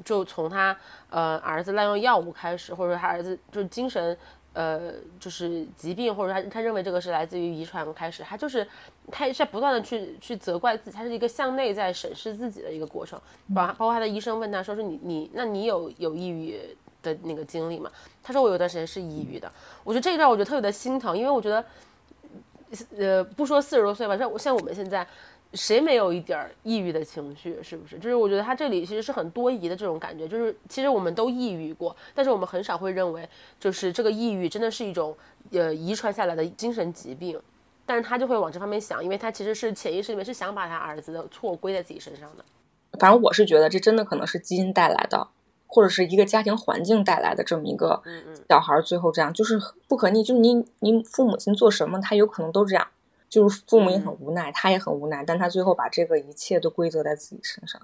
[0.04, 0.76] 就从他
[1.10, 4.18] 呃儿子滥用药物开始，或者说他儿子就是精神。
[4.52, 8.68] 呃，就是疾病，或者他他认为这个是来自于遗传开始，他就是
[9.12, 13.18] 他在不断的去去责怪自己，他是一个向内在审视自己的一个过程。
[13.54, 16.60] 包包括他的医生问他说是你你那你有有抑郁
[17.04, 17.92] 的那个经历吗？
[18.24, 19.50] 他说我有段时间是抑郁的。
[19.84, 21.64] 我觉得这一段我觉得特别的心疼，因为我觉得，
[22.98, 25.08] 呃，不说四十多岁吧，像像我们现在。
[25.54, 27.58] 谁没有一点抑郁的情绪？
[27.64, 27.98] 是不是？
[27.98, 30.28] 就是我觉得他这里其实是很多疑的这种感觉。
[30.28, 33.28] 就是其实我们都抑郁过，但是我们很少会认为，
[33.60, 35.16] 就是这个抑郁真的是一种
[35.52, 37.40] 呃遗传下来的精神疾病。
[37.86, 42.46] 但是他就会往这方面想，因为他其实是潜意识里面是想把他儿子的错归在自己身上的。
[43.00, 45.28] 反正我是觉得这真的可能是基因带来的，
[45.66, 48.00] 或者是一个家庭环境带来的这么一个
[48.48, 50.22] 小孩最后这样，就是不可逆。
[50.22, 52.88] 就是你你父母亲做什么，他有可能都这样。
[53.30, 57.80] 就是父母也很无奈，他也很无奈，但他最后把这个一切都归责在自己身上。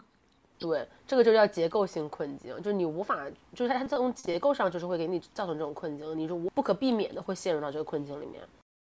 [0.58, 8.42] 对，这个就叫结构性困境，就是你无法，就是他从结构上就是会给你造成这种困境，你是无不可避免的会陷入到这个困境里面。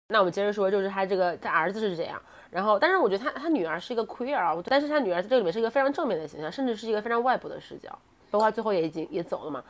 [0.07, 2.19] 那我们接着说，就是他这个他儿子是这样，
[2.49, 7.95] 然后但是我觉得他他女儿是一个 queer 啊，但是他女儿在这里面是一个非常正面的形象，甚至是一个非常外部的视角。
[8.31, 9.63] 包括最后也已经也走了嘛。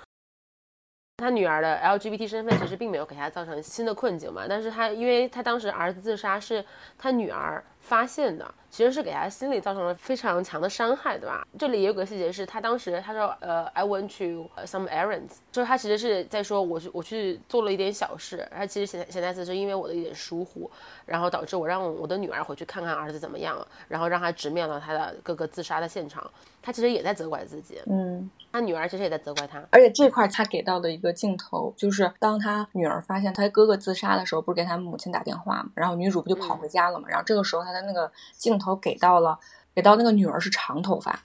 [1.19, 6.63] 他女儿的 LGBT 身份其实并没有给他造成新的困境嘛，但是他因为他当时儿子自杀是
[6.97, 8.53] 他女儿发现的。
[8.71, 11.43] 其实是给他心理造成了非常强的伤害，对吧？
[11.57, 18.47] 这里也有个细节是，他当时他说，呃，I went to some errands，就是他其实是在说，我去我去做了一点小事。
[18.55, 20.69] 他其实潜潜台词是因为我的一点疏忽，
[21.07, 26.29] 然后导致我让我的女儿回去看看儿子怎么样了，然后让他直面了他的哥哥自杀的现场。
[26.61, 29.63] 他其实也在责怪自己，嗯，他女儿其实也在责怪他。
[29.71, 39.37] 而且这块他给到的一个镜头，就是当他女儿发现他哥哥自杀的时候，不是给他母亲打电话嘛，然后女主不就跑回家了嘛，然后这个时候他的那个镜头给到了。
[39.75, 41.17] 给到那个女儿是长头发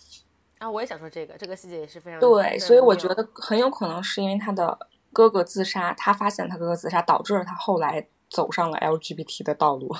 [0.58, 4.78] 啊，我也想说这个，这个细节也是非常对，所以我觉得很有可能是因为他的
[5.12, 9.92] 哥哥自杀，他发现他哥哥自杀，导致了他后来走上了 LGBT 的道路。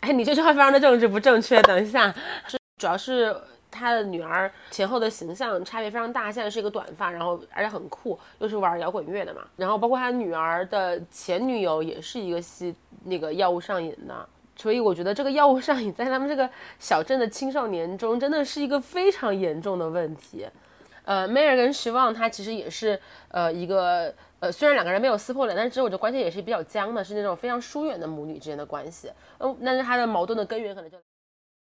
[0.00, 1.62] 哎，你这句话非常的政治不正确。
[1.62, 2.14] 等一下，
[2.46, 3.34] 是主要是
[3.70, 12.74] 他的女儿前后的形象差别非常大，现在是一个短发，然后而且很酷，又是玩摇滚乐的嘛，然后包括他女儿的前女友也是一个吸
[13.04, 14.28] 那个药物上瘾的。
[14.56, 16.48] 所以我觉得这个药物上瘾在他们这个
[16.78, 20.46] 小镇的青少年中真的是一个非常严重的问题。
[21.04, 22.98] 呃，梅尔跟希望他其实也是
[23.28, 29.10] 呃一个呃虽然两个人没有撕破脸，但是其实我觉得关系也是比较僵的，是那种非常疏远的母女之间的关系。
[29.38, 30.96] 嗯，但是他的矛盾的根源可能就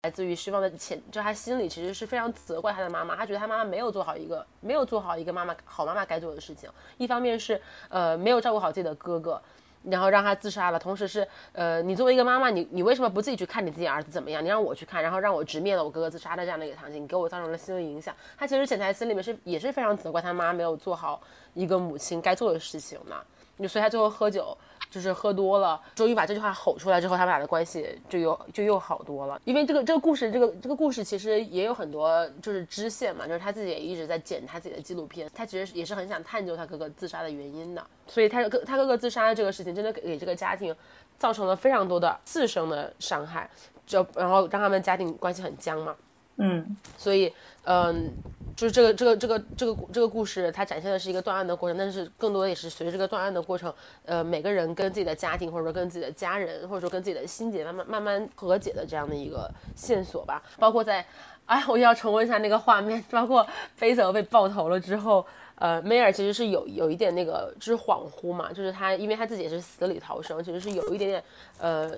[0.03, 6.68] 来自于希望的潜，就他心里其实是非常责怪他的妈妈，他觉得他妈妈没有做好一个没有做好一个妈妈好妈妈该做的事情。
[6.99, 9.41] 一方面是呃没有照顾好自己的哥哥。
[9.85, 14.45] 然后让他自杀了，同时是，呃，你作为一个妈妈，你你为什么不自己去看你自己儿子怎么样？
[14.45, 18.14] 你让我去看，然后让我直面了我哥哥自杀的这样的一个场景，给我造成了心理影响。
[18.37, 21.20] 他其实潜台词里面是也是非常责怪他妈没有做好
[21.55, 23.22] 一个母亲该做的事情嘛，
[23.59, 24.57] 就所以他最后喝酒。
[24.91, 29.41] 就是喝多了，终于把这句话吼出来之后，他们俩的关系就又就又好多了。
[29.45, 37.86] 因为这个这个故事，这个这个故事其实也有很多就是支线嘛，就是他自己也一直在剪他自己的纪录片，他其实也是很想探究他哥哥自杀的原因的。
[38.09, 40.74] 所以他哥他哥哥自杀的这个事情，真的给这个家庭
[41.18, 43.49] 造成了非常多的自身的伤害，
[43.86, 45.95] 就然后让他们家庭关系很僵嘛。
[46.38, 47.32] 嗯，所以
[47.64, 48.11] 嗯。
[48.57, 53.73] 就是这个这个这个这个这个故事，它展现的是一个断案的过程，但是更多的也是随着这个断案的过程，
[54.05, 60.43] 呃，每个人跟自己的家庭，或者说跟自己的家人，或者说跟自己的心结慢慢慢慢和解的这样的一个线索吧。
[60.59, 61.07] 包括在，
[61.47, 63.47] 哎，我要重温一下那个画面，包括
[63.79, 65.25] 贝泽被爆头了之后，
[65.55, 71.25] 呃，梅尔其实是有有一点那个就是恍惚嘛，就是他因为他自己也是死里逃生，其实是有一点点
[71.59, 71.91] 呃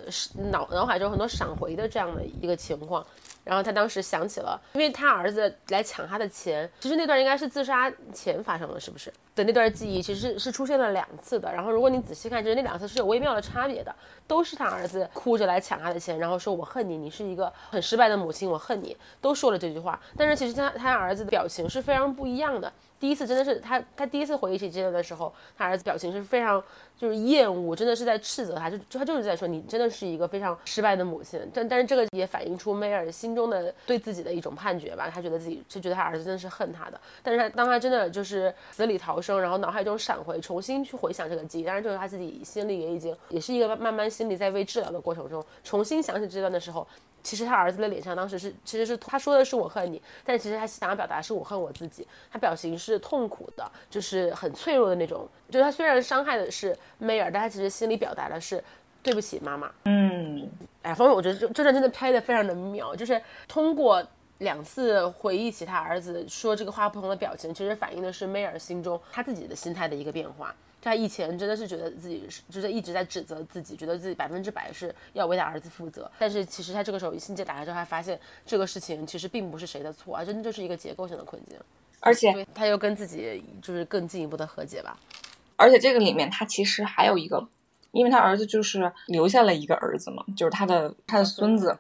[0.51, 3.05] 脑脑海中很多闪回的这样的一个情况。
[3.45, 9.13] 然后他当时想起了，因为他儿子来抢他的钱，其实那段应该是自杀前发生的，是不是？
[9.35, 11.51] 的那段记忆其实是出现了两次的。
[11.51, 13.95] 然后如果你仔细看，其实那两次是有微妙的差别的，
[14.27, 19.99] 都是他儿子哭着来抢他的钱，然后说我恨你，你是一个很失败的母亲，我恨你，都说了这句话。
[20.17, 22.71] 但是其实他他儿子的表情是非常不一样的。
[23.01, 26.63] 第一次真的是他，他第一次回忆起这段的时候，他儿子表情是非常
[26.99, 31.41] 就是厌恶，真的是在斥责他，就他就是在说你真的是一个非常失败的母亲。
[31.53, 37.01] 但但是这个也反映出梅尔心中的对自己的一种判决吧，他觉得自己是觉得他儿子真的是恨他的。
[37.23, 46.87] 但是他当他真的就是死里逃生，然后脑海中闪回，重新去回想这个记忆，当然就是他自己心里也已经也是一个慢慢心里在为治疗的过程中，重新想起这段的时候。
[47.23, 52.07] 其实他儿子的脸上当时是，其实是他说的是我恨你，但其实他想要表达是我恨我自己。
[52.31, 55.29] 他表情是痛苦的，就是很脆弱的那种。
[55.49, 58.63] 就是他虽然伤害的是梅尔，但他其实心里表达的是
[59.03, 59.71] 对不起妈妈。
[59.85, 60.51] 嗯，
[60.83, 64.05] 哎，方面我觉得这这段真的拍的非常的妙，就是通过
[64.39, 70.55] 两次回忆起他儿子说这个话不同的表情，其实反映的是梅尔心中他自己的心态的一个变化。
[70.83, 76.11] 他以前真的是觉得自己是，就是一直在指责自己，觉得自己百分之百是要为他儿子负责。
[76.19, 81.57] 但是其实他这个时候心结打开之后，他发现这个事情其实并不是谁的错，而真的就是一个结构性的困境。
[82.01, 84.99] 而且他又跟自己就是更进一步的和解吧。
[85.55, 87.47] 而且这个里面他其实还有一个，
[87.93, 91.79] 因为他儿子就是留下了一个儿子嘛，就是他的他的孙子。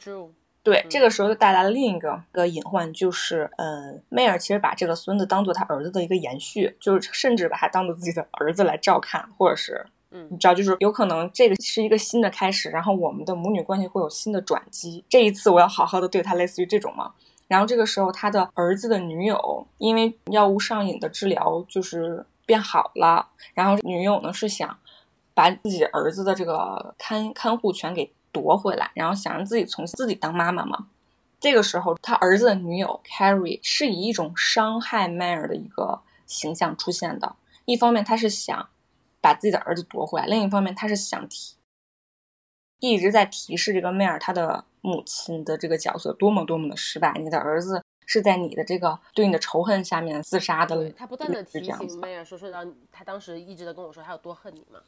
[0.64, 15.04] 对，这个时候就带来了另一个个隐患，就是，嗯，梅尔其实把这个孙子当做他儿子的一个延续，就是甚至把他当做自己的儿子来照看，或者是，嗯，你知道，就是有可能这个是一个新的开始，然后我们的母女关系会有新的转机。
[15.08, 17.12] 这一次我要好好的对他，类似于这种嘛。
[17.48, 24.78] 然后这个时候他的儿子的女友因为药物上瘾的治疗就是变好了，然后女友呢是想
[25.34, 28.12] 把自己儿子的这个看看护权给。
[28.32, 30.88] 夺回来，然后想让自己从自己当妈妈嘛。
[31.38, 37.34] 这个时候，他儿子的女友 Carrie 是以一种伤害 Mayer 的一个形象出现的。
[37.64, 38.68] 一方面，他是想
[39.20, 41.56] 把自己的儿子夺回来；另一方面，他是想提
[42.78, 47.12] 一直在提示这个 Mayer 他的母亲的这个角色多么多么的失败。
[47.18, 50.90] 你的儿子是在你的这个对你的仇恨下面自杀的。
[50.90, 54.78] 他不断的提醒梅尔说说让他当时一直在跟我说他有多恨你嘛。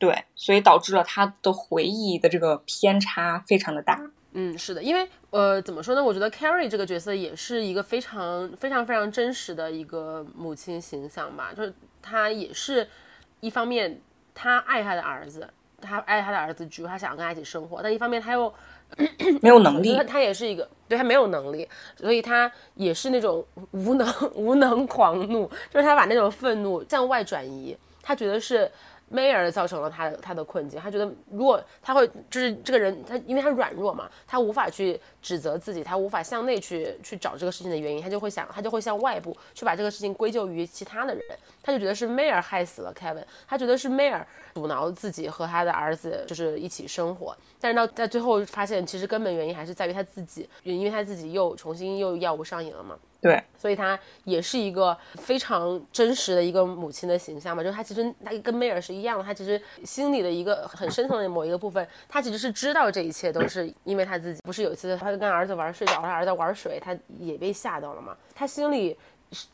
[0.00, 4.00] 对，所以导致了他的回忆的这个偏差非常的大。
[4.32, 6.02] 嗯，是的，因为呃，怎么说呢？
[6.02, 11.52] 我觉得 Carrie 这个角色也是一个非常非常非常真实的一个母亲形象吧。
[11.54, 12.88] 就是她也是
[13.40, 14.00] 一方面，
[14.34, 15.46] 她爱她的儿子，
[15.82, 18.50] 她爱她的儿子，Ju，她想要跟他一起生活，但一方面她又
[19.42, 19.98] 没有能力。
[20.08, 28.70] 她也是一个，对她没有能力，所以她也是那种无能 无能狂怒，就是她把那种愤怒向外转移，她觉得是。
[29.12, 41.22] 梅尔造成了他的他的困境，他觉得如果他会就是这个人，他因为他软弱嘛，他无法去指责自己，他无法向内去去找这个事情的原因，他就会想，他就会向外部去把这个事情归咎于其他的人，
[41.60, 52.96] 他就觉得是梅尔害死了 Kevin，他觉得是梅尔阻挠自己和他的儿子就是一起生活，但是到在最后发现，其实根本原因还是在于他自己，因为他自己又重新又药物上瘾了嘛。
[53.20, 64.40] 对，所以她也是一个非常真实的一个母亲的形象嘛，就是她其实她跟梅尔是一样的，她其实心里的一个很深层的某一个部分，她其实是知道这一切都是因为她自己。
[64.42, 68.96] 不是有一次她跟儿子玩睡着，她儿子玩水，她也被吓到了嘛，她心里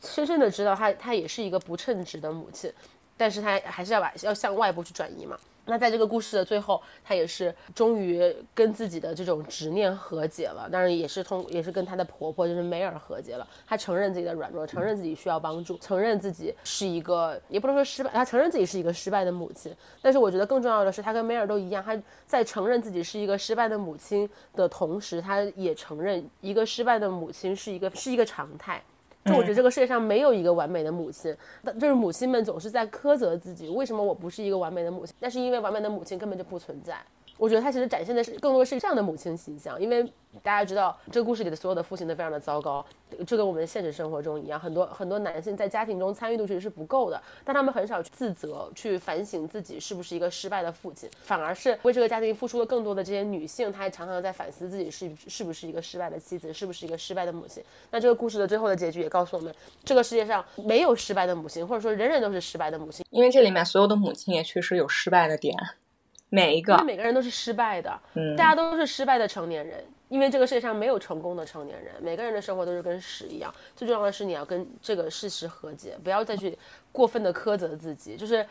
[0.01, 2.71] 深深的知道她她也是一个不称职的母亲，
[3.17, 5.37] 但是她还是要把要向外部去转移嘛。
[5.67, 13.47] 那在这个故事的最后，她也是终于跟自己的这种执念和解了，当然也是通，也是跟她的婆婆就是梅尔和解了。
[13.67, 19.75] 她承认自己的软弱，承认自己需要帮助，承认自己是一个也不能说失败，她承认自己是一个失败的母亲。
[20.01, 21.95] 但是我觉得更重要的是，她跟梅尔都一样，她
[22.25, 28.81] 在承认自己是一个失败的母亲的同时，她也承认一个失败的母亲是一个是一个常态。
[29.27, 35.13] 就我觉得这个世界上没有一个完美的母亲，但就是母亲们总是在苛责自己，为什么我不是一个完美的母亲？
[35.19, 36.97] 那是因为完美的母亲根本就不存在。
[37.37, 40.03] 我觉得他其实展现的是更多是这样的母亲形象，因为
[40.43, 42.85] 大家知道这个故事里的所有的父亲都非常的糟糕，
[43.25, 57.63] 就跟我们现实生活中一样，很多很多男性在家庭中参与度其实是不够的，但他们很少去自责，去反省自己是不是一个失败的父亲，反而是为这个家庭付出了更多的这些女性，她还常常在反思自己是是不是一个失败的妻子，是不是一个失败的母亲。
[57.91, 65.55] 那这个故事的最后的结局也告诉我们，这个世界上没有失败的母亲，或者说人人都是失败的母亲，因为这里面所有的母亲也确实有失败的点。
[66.29, 73.53] 每一个，每个人都是失败的，嗯，大家都是失败的成年人，因为这个世界上没有成功的成年人，每个人的生活都是跟屎一样。
[73.75, 76.57] 最重要的是你要跟这个事实和解，不要再去
[76.91, 78.17] 过分的苛责自己。
[78.17, 78.45] 就是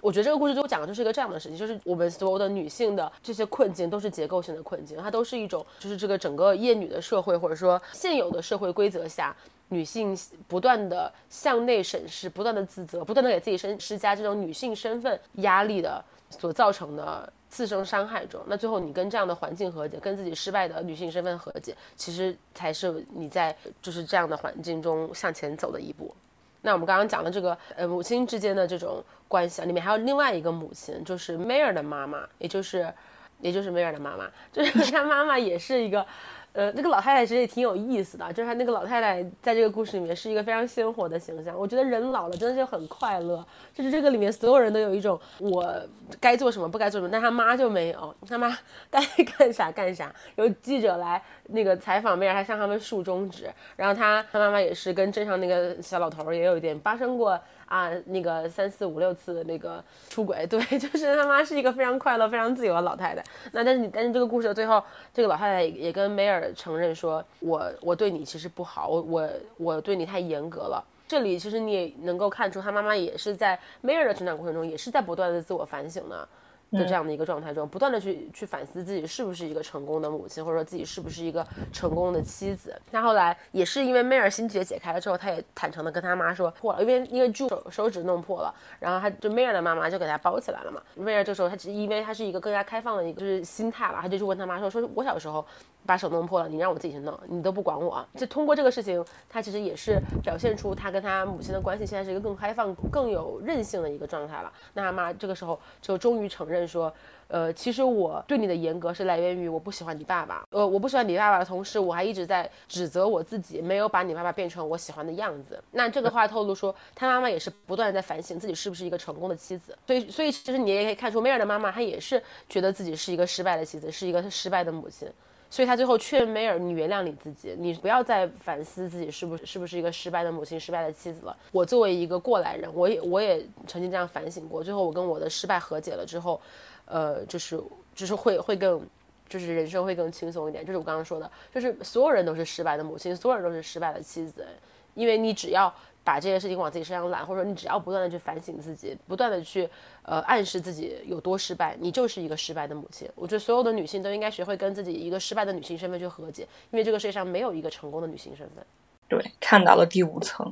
[0.00, 9.36] 我觉得这个故事最后讲的就是一个这样的事情，就是我们所有的女性的这些困境都是结构性的困境，它都是一种就是这个整个厌女的社会或者说现有的社会规则下，
[9.68, 10.18] 女性
[10.48, 16.04] 不断的向内审视，不断的自责，不断的给自己身施加这种女性身份压力的。
[16.30, 26.14] 所造成的自身伤害中，那最后你跟这样的环境和解，跟自己失败的女性身份和解，其实才是你在就是这样的环境中向前走的一步。
[26.62, 32.92] 那我们刚刚讲的这个呃母亲之间的这种关系啊，里面还有另外一个母亲，就是梅尔的妈妈，也就是
[33.40, 36.06] 也就是梅尔的妈妈，就是他妈妈也是一个。
[36.52, 41.56] 呃，那个老太太其实也挺有意思的，就是她那个老太太在这个故事里面是一个非常鲜活的形象。
[41.56, 45.72] 我觉得人老了真的就很快乐，就是这个里面所有人都有一种我
[46.18, 48.56] 该做什么不该做什么，但他妈就没有，他妈
[48.90, 49.00] 该
[49.38, 50.12] 干啥干啥。
[50.34, 57.40] 有记者来那个采访梅尔，还向他们竖中指，然后他他妈妈也是跟镇上那个小老头也有一点发生过。
[57.70, 63.22] 啊，那个三四五六次那个出轨， 对，就是他妈是一个非常快乐、非常自由的老太太。
[63.52, 64.82] 那但是你，但是这个故事的最后，
[65.14, 70.84] 这个老太太也跟梅尔承认说，我我对你其实不好，我我我对你太严格了。
[71.06, 76.28] 这里其实你也能够看出，他妈妈也是在梅尔的成长过程中，也是在不断的自我反省的。
[76.70, 82.74] 的这样的一个状态中，不断的去去反思自己是不是一个成功的母亲，或者说自己是不是一个成功的妻子。
[82.90, 90.80] 那后来也是因为梅尔心结解开了之后，他也坦诚的跟他妈说破了，因为因为就手手指弄破了，然后他就梅尔的妈妈就给他包起来了嘛。
[90.94, 95.44] 梅尔这时候他只因为他是一个更加开放的一个就是心态了，他就去问他妈说说我小时候
[95.84, 98.06] 把手弄破了，你让我自己去弄，你都不管我。
[98.14, 104.52] 就通过这个事情，他其实也是表现出他跟他母亲的关系现在是一个更开放、更有韧性的一个状态了。
[104.74, 106.59] 那他妈这个时候就终于承认。
[106.66, 106.92] 说，
[107.28, 115.62] 呃，其实我对你的严格是来源于我不喜欢你爸爸，呃，我不喜欢你爸爸的同时，我还一直在指责我自己没有把你爸爸变成我喜欢的样子。
[115.72, 119.76] 那这个话透露说，他妈妈也是不断在反省自己是不是一个成功的妻子。
[119.86, 125.08] 所以，所以其实你也可以看出，梅尔的妈妈她也是觉得自己是一个失败的妻子，是一个失败的母亲。
[125.50, 131.36] 所以他最后劝梅尔，你原谅你自己，你不要再反思自己是不是是不是一个失败的母亲、失败的妻子了。
[131.50, 134.62] 我作为一个过来人，我也我也曾经这样反省过。
[134.62, 136.40] 最后我跟我的失败和解了之后，
[136.84, 137.60] 呃，就是
[137.94, 138.80] 就是会会更
[139.28, 140.64] 就是人生会更轻松一点。
[140.64, 144.46] 就是我刚刚说的，就是所有人都是失败的母亲，所有人都是失败的妻子，
[144.94, 149.68] 因为你只要把这些事情往自己身上揽，或者说你只要不断的去反省自己，不断的去
[150.02, 153.08] 呃暗示自己有多失败，你就是一个失败的母亲。
[153.14, 158.64] 我觉得所有的女性都应该学会跟自己一个失败的女性身份去和解，因为这个世界上没有一个成功的女性身份。
[159.08, 160.50] 对，看到了第五层。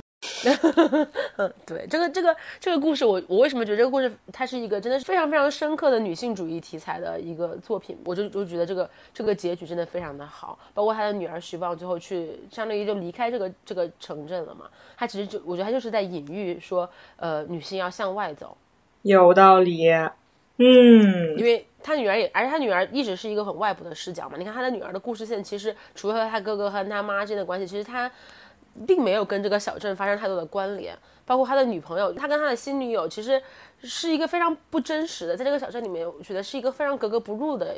[1.37, 7.99] 嗯， 对，这个这个这个故事，我我为什么觉得这个故事它是一个真的是非常非常深刻的女性主义题材的一个作品？
[8.05, 14.67] 我就就觉得这个这个结局真的非常的好，包括他的女儿徐望最后去相当于就离开这个这个城镇了嘛，
[14.97, 18.57] 他其实就我觉得他就是在隐喻说，呃，女性要向外走，
[19.03, 19.89] 有道理，
[20.59, 28.11] 嗯，因为他女儿也，而且他女儿一直是一个很外部的视角嘛，你看他的女儿的故事线，其实除了他哥哥和他妈之间的关系，其实他。
[28.87, 33.43] 并没有跟这个小镇发生太多的关联，包括他的女朋友，他跟他的新女友其实
[33.83, 37.75] 是一个非常不真实的，在这个小镇里面，我觉得是一个非常格格不入的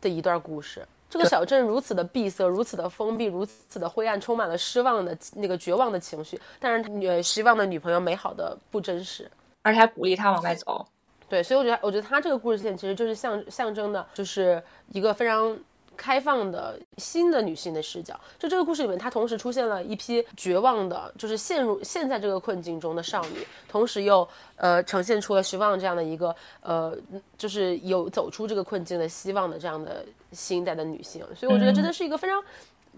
[0.00, 0.86] 的一段故事。
[1.08, 6.40] 这个小镇如此的闭塞，如此的封闭，如此的灰暗，充满了失望的那个绝望的情绪。
[6.58, 9.30] 但是，女，希望的女朋友美好的不真实，
[9.62, 10.84] 而且还鼓励他往外走。
[11.28, 15.56] 对，所以我觉得，我觉得他这个故事线其实就是象象征的，就是一个非常。
[15.96, 24.26] 开放的新的女性的视角，就这个故事里面，它同时出现了一批绝望的，就是陷入陷在这个困境中的少女，同时又
[24.56, 26.96] 呃呈现出了希望这样的一个呃，
[27.38, 31.24] 就是有走出这个困境的希望的这样的新一代的女性。
[31.34, 32.42] 所以我觉得真的是一个非常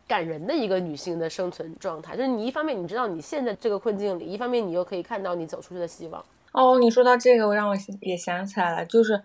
[0.06, 6.24] 感人的一个女性的生存状态，就是你一方面你知道你现在这个困境里，一方面你又可以看到你走出去的希望。
[6.52, 9.22] 哦，你说到这个，我让我也想起来了，就是。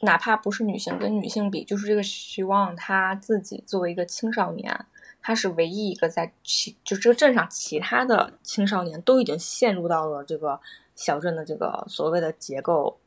[0.00, 4.86] 哪怕不是女性跟女性比，就是这个徐望他自己作为一个青少年，
[5.20, 10.58] 他是唯一一个在其就这个镇上其他的青少年都已经陷入到了这个
[10.96, 12.98] 小镇的这个所谓的结构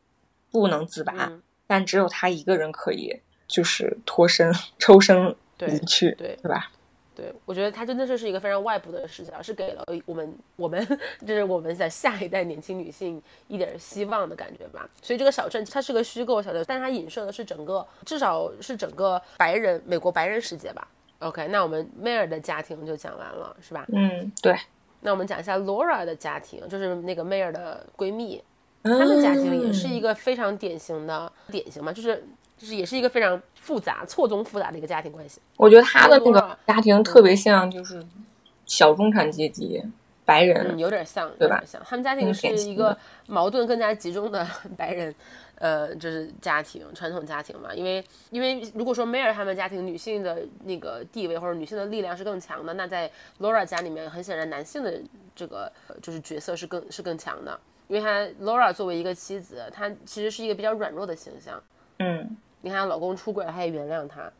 [0.52, 1.32] 不能自拔，
[1.66, 6.72] 但只有他一个人可以就是脱身 抽身离去，对对吧？
[7.16, 10.86] 对，我觉得它真的就是一个非常外部的视角，是给了我们我们
[11.26, 14.89] 就是我们在下一代年轻女性一点希望的感觉吧。
[15.01, 20.88] 所以这个小镇它是个虚构小镇，但它影射的是整个至少是整个白人美国白人世界吧。
[21.20, 23.86] OK，那我们 Mare 的家庭就讲完了，是吧？
[23.93, 24.55] 嗯，对。
[25.01, 28.43] 那我们讲一下 Laura 的家庭，就是那个 Mare 的闺蜜，
[28.84, 32.26] 她的家庭也是一个非常典型的典型嘛，就是。
[32.64, 35.41] 就是也是一个非常复杂、错综复杂的一个家庭关系。
[35.57, 38.01] 我觉得他的那个家庭特别像，就是
[38.66, 39.84] 小中产阶级
[40.24, 41.61] 白人，有点像，对吧？
[41.68, 42.97] 像他们家庭是一个
[43.28, 44.47] 矛盾更加集中的
[44.78, 45.14] 白人，
[45.55, 47.76] 呃，就是家庭传统家庭嘛。
[47.76, 53.11] 因为因为如果说梅尔他们家庭女性的那个地位或者女性的力量是更强的，那在
[53.41, 54.97] Laura 家里面，很显然男性的
[55.36, 55.70] 这个
[56.01, 57.59] 就是角色是更是更强的。
[57.89, 61.61] 因为他 Laura 作为一个妻子，她其实是一个比较软弱的形象。
[61.99, 62.38] 嗯。
[62.66, 64.32] 你看，老公出轨了，她也原谅他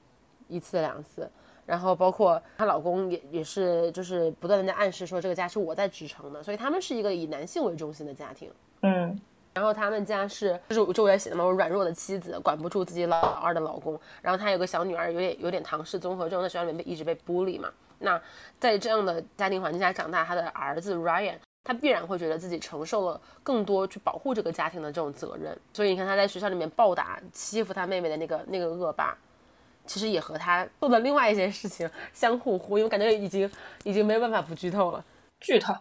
[0.47, 1.30] 一次两次，
[1.65, 8.49] 然后包括她老公也也是，就是不断的在暗示说这个家是我在支撑的，所以他们是一个以男性为中心的家庭。
[8.84, 9.19] 嗯，
[9.53, 17.69] 然后他们家是，就是就我也写的嘛，我软弱的妻子管不住自己老二的老公，然后她有个小女儿，有点有点唐氏综合症，在学校里面被一直被孤立嘛。
[17.99, 18.21] 那
[18.57, 21.36] 在这样的家庭环境下长大，她的儿子 Ryan。
[21.64, 29.18] 他必然会觉得自己承受了更多去保护这个家庭的这种责任，所以你看他在学校里面暴打欺负他妹妹的那个那个恶霸，
[29.86, 32.84] 其实也和他做的另外一些事情相互呼应。
[32.84, 33.49] 我感觉已经
[33.84, 35.03] 已经没有办法不剧透了，
[35.39, 35.74] 剧透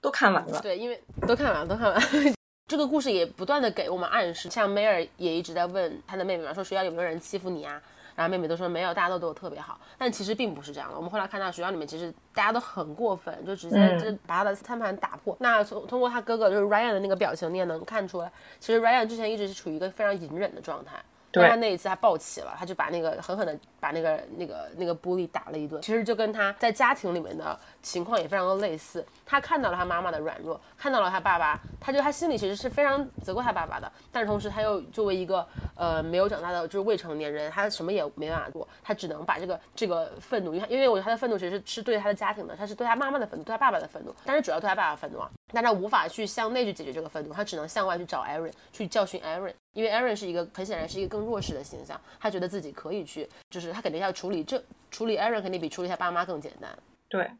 [0.00, 0.60] 都看完了。
[0.60, 2.34] 对，因为都看完了，都看完了。
[2.66, 7.80] 这个故事也不断的给我们暗示，像梅尔也一直在问他的妹妹嘛，说学校有没有人欺负你啊？
[8.14, 10.96] 然后妹妹都说没有，大家都对我特别好，但其实并不是这样的。
[10.96, 15.36] 我们后来看到学校里面，其实大家都很过分，就直接就把他的餐盘打破。
[15.40, 20.92] 那从通过他哥哥就是 Ryan 的那个表情，你也能看出来，其实 Ryan 之前一直是处于一个非常隐忍的状态。
[21.36, 25.82] 但他那一次他暴起了，他就把那个狠狠的把那个那个那个玻璃打了一顿。
[25.82, 29.04] 其实就跟他在家庭里面的情况也非常的类似。
[29.26, 33.90] 他看到了他妈妈的软弱，看到了他爸爸，他就他心里其实是非常责怪他爸爸的。
[34.10, 45.30] 但是同时他又作为一个呃没有长大的就是未成年人，他什么也没办法做，他只能把这个这个愤怒，因为因为我觉得他的愤怒其实是对他的家庭的，他是对他妈妈的愤怒，对他爸爸的愤怒，但是主要对他爸爸愤怒啊。
[45.52, 49.52] 但他无法去向内去解决这个愤怒，他只能向外去找 Aaron 去教训 Aaron。
[49.72, 56.70] 因为 Aaron 是一个很显然是一个更弱势的形象，他觉得自己可以去，就是他肯定要处理这处理 Aaron 肯定比处理他爸妈更简单。
[57.08, 57.30] 对，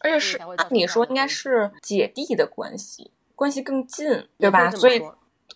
[0.00, 4.70] 而且是按你说应该是姐弟的关系，关系更近，对吧？
[4.70, 5.02] 所以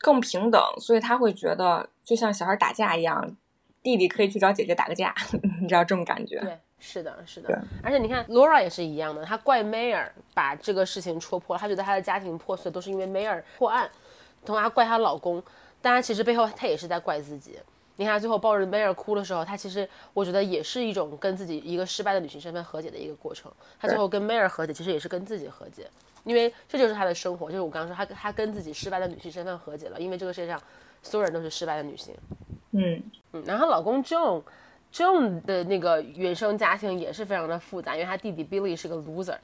[0.01, 3.37] 更平等，所以他会觉得就像小孩打架一样，
[3.83, 5.15] 弟弟可以去找姐姐打个架，
[5.61, 6.41] 你知道这种感觉？
[6.41, 7.65] 对，是的，是的。
[7.83, 13.89] 而且你看 Laura 也是一样的，她怪 Mayor 把这个事情戳破了，他觉得她的家庭破碎都是因为 Mayor 破案，
[14.45, 15.43] 同时他怪她老公。
[15.81, 17.59] 当然，其实背后她也是在怪自己，
[18.03, 23.51] 你看他最后抱着梅尔哭的时候，他其实我觉得也是一种跟自己一个失败的女性身份和解的一个过程。
[23.79, 25.89] 他最后跟梅尔和解，其实也是跟自己和解，
[26.25, 27.49] 因为这就是他的生活。
[27.49, 30.61] 就是我刚刚说，他他跟自己失败的女性身份和解了，因为这个世界上
[31.01, 32.13] 所有人都是失败的女性。
[32.73, 33.01] 嗯
[33.35, 39.37] 嗯，然后老公 John，John 的那个原生家庭也是非常的复杂，因为他弟弟 Billy 是个 loser。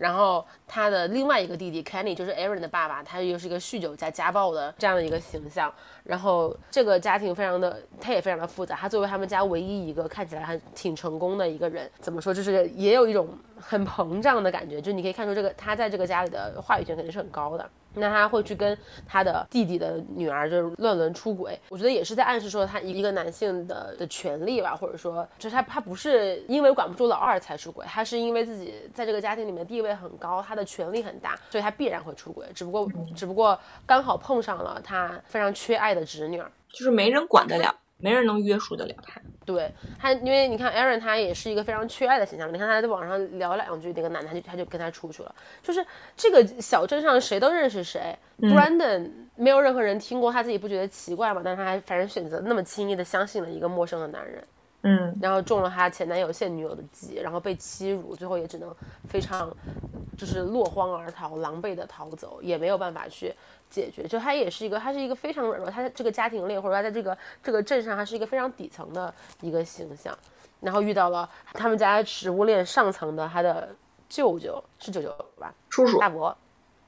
[0.00, 5.70] 然后他的另外一个弟弟 Kenny 就是 Aaron 的爸爸，他又是一个酗酒加家暴的这样的一个形象。
[6.02, 8.74] 然后这个家庭非常的，他也非常的复杂。
[8.74, 13.28] 他作为他们家唯一一个看起来还挺成功的一个人，怎么说，就是也有一种
[13.60, 14.80] 很膨胀的感觉。
[14.80, 17.68] 就你可以看出这个他在这个家里的话语权肯定是很高的。
[17.92, 32.46] 那他会去跟他的弟弟的女儿就是乱伦出轨，我觉得也是在暗示说他一个男性的的权利吧，或者说就是他他不是因为管不住老二才出轨，他是因为自己在这个家庭里面地位很高，他的权力很大，所以他必然会出轨。
[32.54, 37.74] 只不过只不过刚好碰上了他非常缺爱的侄女，就是没人管得了。
[38.00, 39.20] 没人能约束得了他。
[39.44, 42.52] 对他，因为你看，Aaron 他也是一个非常缺爱的形象。
[42.52, 45.34] 你看他在网上聊两句，那个男的他就他就跟他出去了。
[45.62, 45.84] 就是
[46.16, 51.40] 这个小镇上谁都认识谁，Brandon 没有任何人听过，他自己不觉得奇怪嘛？
[51.44, 54.44] 但他还反正选择那么轻易的相信了一个陌生的男人。
[54.82, 58.74] 嗯，然后中了他前男友现女友的计，然后被欺辱，最后也只能
[59.08, 59.54] 非常
[60.16, 63.34] 就是落荒而逃，狼狈的逃走，也没有办法去
[63.70, 64.02] 解决。
[64.06, 70.16] 就他也是一个，他是一个非常软弱，他这个家庭里或者他在这个这个镇上，他是一个非常底层的一个形象。
[70.60, 73.74] 然后遇到了他们家食物链上层的他的
[74.08, 75.54] 舅舅，是舅舅吧？
[75.70, 76.36] 叔叔，大伯。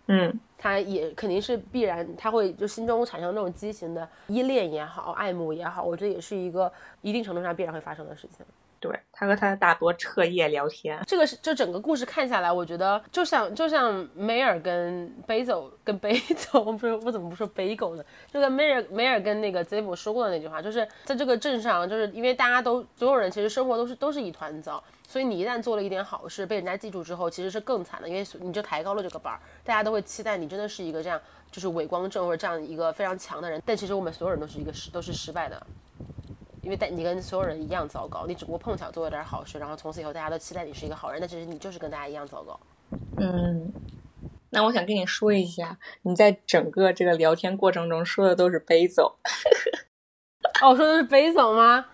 [0.08, 0.38] 嗯。
[0.58, 8.46] 他也肯定是必然，他会就心中产生那种畸形的依恋也好，爱慕也好，我觉得也是一个一定程度上必然会发生的事情。
[8.82, 18.04] 对他和他的大伯彻夜聊天，这个是就整个故事看下来，我觉得就像就像梅尔跟贝走跟贝走，不是我怎么不说贝狗呢？
[18.32, 31.20] 就跟梅尔梅尔跟那个 Zebo 说过的那句话，就是在这个镇上，就是因为大家都所有人其实生活都是都是一团糟，所以你一旦做了一点好事，被人家记住之后，其实是更惨的，因为你就抬高了这个板儿，大家都会期待你真的是一个这样
[31.52, 35.64] 就是伪光正或者这样一个非常强的人，但其实我们所有人都是一个失都是失败的。
[36.62, 42.58] 因为但你跟所有人一样糟糕，你只不过碰巧做了点好事，然后从此以后大家都期待你是一个好人，但其实你就是跟大家一样糟糕。
[43.18, 43.72] 嗯，
[44.50, 49.18] 那我想跟你说一下，你在整个这个聊天过程中说的都是背走。
[50.62, 51.84] 哦，我说的是背走吗？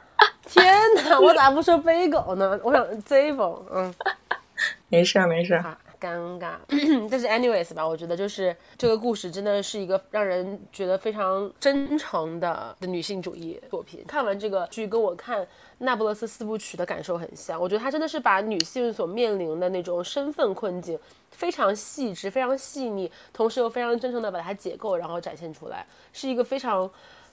[0.45, 0.65] 天
[0.97, 2.59] 哪，我咋不说背狗呢？
[2.63, 3.95] 我想 Zebo，嗯，
[4.89, 5.79] 没事儿没事儿。
[6.01, 6.55] 尴尬，
[7.11, 14.05] 但是 anyways 吧，我觉得就是这个故事真的是一个让人觉得非常真诚的的女性主义作品。
[14.07, 15.43] 看完这个剧，跟我看
[15.79, 17.61] 《那不勒斯四部曲》的感受很像。
[17.61, 20.99] 我觉得它真的是把女性所面临的那种身份困境
[21.31, 26.91] 非常细致、非常细腻，同时又非常真诚的把它解构，然后展现出来，是一个非常，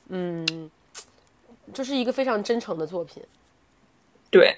[0.09, 0.69] 嗯，
[1.73, 3.23] 就是一个非常真诚的作品。
[4.29, 4.57] 对。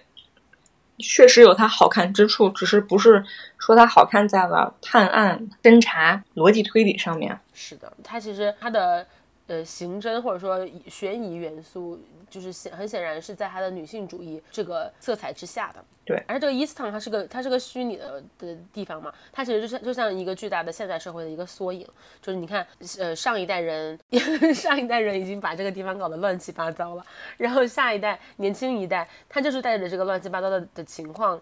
[0.99, 3.23] 确实有它好看之处，只是不是
[3.67, 7.37] 说它好看在了探案、侦查、逻辑推理上面。
[7.53, 9.05] 是的，它其实它的
[9.45, 12.01] 呃刑侦或者说悬疑元素。
[12.29, 16.21] 就是显很显然是在它的女性主义这个色彩之下的，对。
[16.27, 21.87] 而这个伊斯坦它是个它是个虚拟的的地方嘛，它其实就像就像一个巨大的现代社会的一个缩影。
[22.21, 22.67] 就是你看，
[22.99, 23.97] 呃，上一代人
[24.53, 27.05] 上一代人已经把这个地方搞得乱七八糟了，
[27.37, 31.39] 然后下一代年轻一代，他就是带着这个乱七八糟的的情况。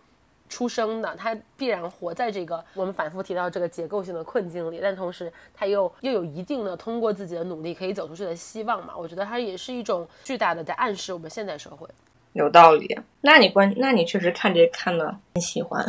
[0.48, 8.94] 出生的，他必然活在这个我们反复提到这个结构性的困境里，但同时他又又有一定的通过自己的努力可以走出去的希望嘛？
[8.98, 11.88] 我觉得它也是一种巨大的在暗示我们现代社会。
[12.34, 15.86] 有道理，那你关，那你确实看这看的很喜欢，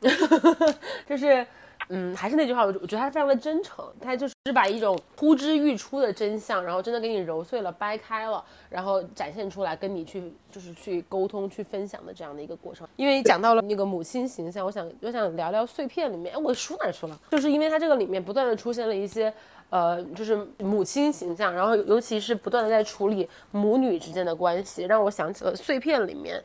[1.08, 1.46] 就是。
[1.92, 12.86] 嗯，还是那句话，我我觉得他非常的真诚，他就是把一种呼之欲出的真相，然后真的给你揉碎了、掰开了，然后展现出来，跟你去就是去沟通、去分享的这样的一个过程。
[12.94, 17.20] 因为讲到了那个母亲形象，我想我想聊聊碎片里面，哎，我书哪去了？
[17.32, 19.32] 就是因为他这个里面不断的出现了一些，
[19.70, 26.40] 呃，就是母亲形象，然后尤其是不断的在处理母女之间的关系，让我想起了碎片里面。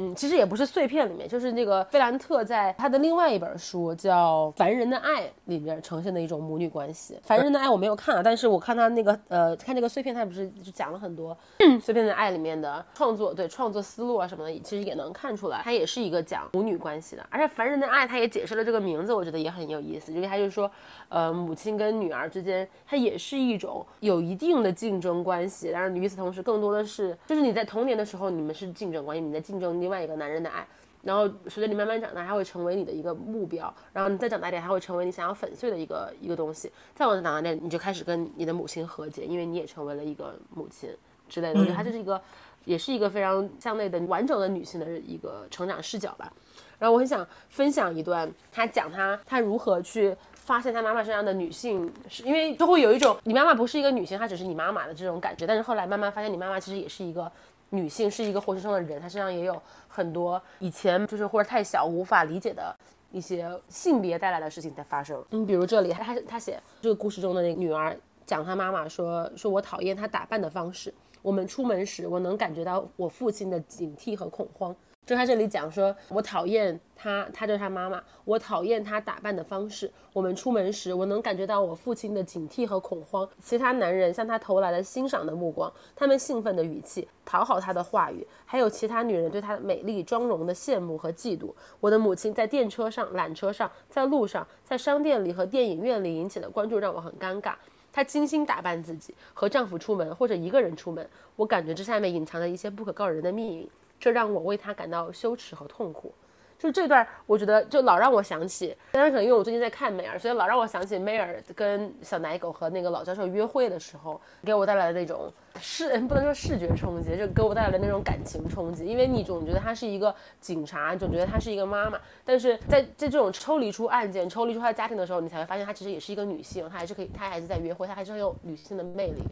[0.00, 7.18] 嗯，其实也不是碎片里面，就是那个费兰特在他的另外一本书叫《凡人的爱》里面呈现的一种母女关系。
[7.24, 11.36] 凡人的爱我没有看啊，但是我看他那个呃，看这个碎片，他不是就讲了很多
[11.82, 17.26] 碎片的爱里面的创作，对创作思路啊什么的，其实也能看出来，它也是一个讲母女关系的。
[17.28, 20.70] 而且凡人的爱，他也解释了这个名字，我觉得也很有意思，因为他就说，
[21.08, 29.87] 呃，母亲跟女儿之间，它也是一种有一定的竞争关系，但是与此同时，更多的是就是你在童年的时候，你们是竞争关系，你在竞争。
[29.88, 30.66] 另外一个男人的爱，
[31.02, 36.70] 然后随着你慢慢长大，他会成为你的一个目标，然后你再长大点，他会成为你想要粉碎的一个一个东西。
[36.94, 40.90] 再往长大点，你就开始跟你的母亲和解，因为你也成为了一个母亲。
[41.26, 41.60] 之类的。
[41.60, 42.20] 我觉得她就是一个，
[42.64, 46.32] 也是一个非常向内的完整的女性的一个成长视角吧。
[46.78, 55.46] 然后我很想分享一段，她讲她她如何去发现她妈妈身上的女性，是因为就会有一种你妈妈不是一个女性，她只是你妈妈的这种感觉。
[55.46, 57.30] 但是后来慢慢发现，你妈妈其实也是一个
[57.70, 62.74] 女性，是一个活生生的人，她身上也有很多以前就是或者太小无法理解的。
[63.10, 67.96] 一些性别带来的事情在发生，嗯，比如这里，她她写这个故事中的那个女儿
[68.26, 70.92] 讲她妈妈说，说我讨厌她打扮的方式。
[71.22, 74.76] 我们出门时，我能感觉到我父亲的警惕和恐慌。
[75.08, 77.98] 就他这里讲说，我讨厌他，他就是他妈妈。
[78.26, 79.90] 我讨厌他打扮的方式。
[80.12, 83.26] 我们出门时，我能感觉到我父亲的警惕和恐慌。
[83.42, 91.54] 其他男人向他投来了欣赏的目光，他们兴奋的语气，讨好他的话语，还有其他女人对他美丽妆容的羡慕和嫉妒。
[91.80, 97.54] 我的母亲在电车上、缆车上、在路上、在商店里和电影院里引起的关注让我很尴尬。
[97.90, 103.70] 她精心打扮自己，和丈夫出门或者一个人出门，我感觉这下面隐藏着一些不可告人的秘密。
[103.98, 106.14] 这让我为他感到羞耻和痛苦，
[106.58, 118.86] 就这段，我觉得就老让我想起，当然可能因为我最近在看梅尔，所以老让我想起梅尔跟小奶狗和那个老教授约会的时候，给我带来的那种视，不能说视觉冲击，就给我带来的那种感情冲击。
[118.86, 129.22] 因为你总觉得他是一个警察，总觉得他是一个妈妈，但是在在这种抽离出案件、抽离出他的家庭的时候，你才会发现他其实也是一个女性，她还是可以，她还是在约会，她还是很有女性的魅力。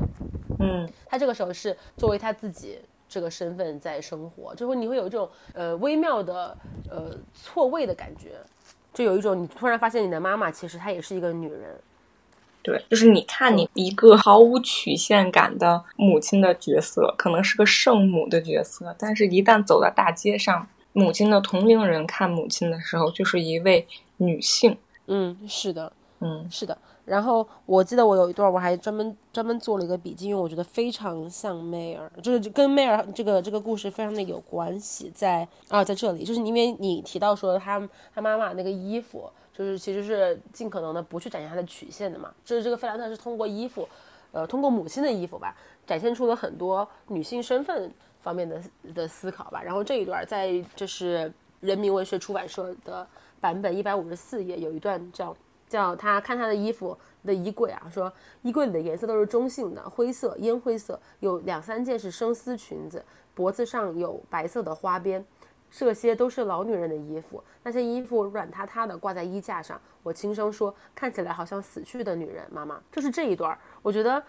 [0.60, 2.80] 嗯，她这个时候是作为她自己。
[3.08, 6.56] 这个身份在生活，就会你会有一种呃微妙的
[6.90, 8.32] 呃错位的感觉，
[8.92, 11.76] 就有一种你突然发现你的妈妈其实她也是一个女人。
[12.62, 24.76] 对，就是你看你一个毫无曲线感的母亲的角色，可能是个圣母的角色，但是一旦走到大街上，母亲的同龄人看母亲的时候，就是一位女性。
[25.06, 26.76] 嗯，是的，嗯，是的。
[27.06, 35.08] 然后我记得我有一段我还专门专门做了一个笔记，因为我觉得非常像梅尔，就是跟梅尔这个这个故事非常的有关系。
[35.14, 42.34] 在啊，在这里，就是因为你提到说他他妈妈那个衣服，就是其实是尽可能的不去展现他的曲线的嘛。
[42.44, 43.88] 就是这个费兰特是通过衣服，
[44.32, 45.54] 呃，通过母亲的衣服吧，
[45.86, 47.88] 展现出了很多女性身份
[48.20, 48.60] 方面的
[48.92, 49.62] 的思考吧。
[49.62, 53.06] 然后这一段在就是人民文学出版社的
[53.40, 55.32] 版本一百五十四页有一段这样。
[55.68, 58.12] 叫他看他的衣服的衣柜啊，说
[58.42, 65.24] 衣柜里的颜色都是中性的，灰色、烟灰色，有两三件是生丝裙子，脖子上有白色的花边，
[65.68, 67.42] 这些都是老女人的衣服。
[67.64, 72.46] 那些衣服软塌塌的挂在衣架上，我轻声说，看起来好像死去的女人。
[72.52, 74.22] 妈妈，就是这一段，我觉得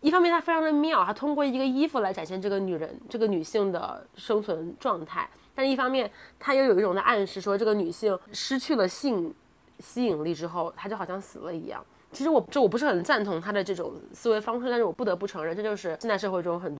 [0.00, 9.34] 一方面它非常的妙，它通过一个衣服来展现这个女人、这个女性的生存状态，但是一方面它又有一种的暗示，说这个女性失去了性。
[9.78, 11.84] 吸引力之后，他就好像死了一样。
[12.12, 16.76] 其实我这我不是很赞同他的这种思维方式，但是我不得不承认，这就是现代社会中很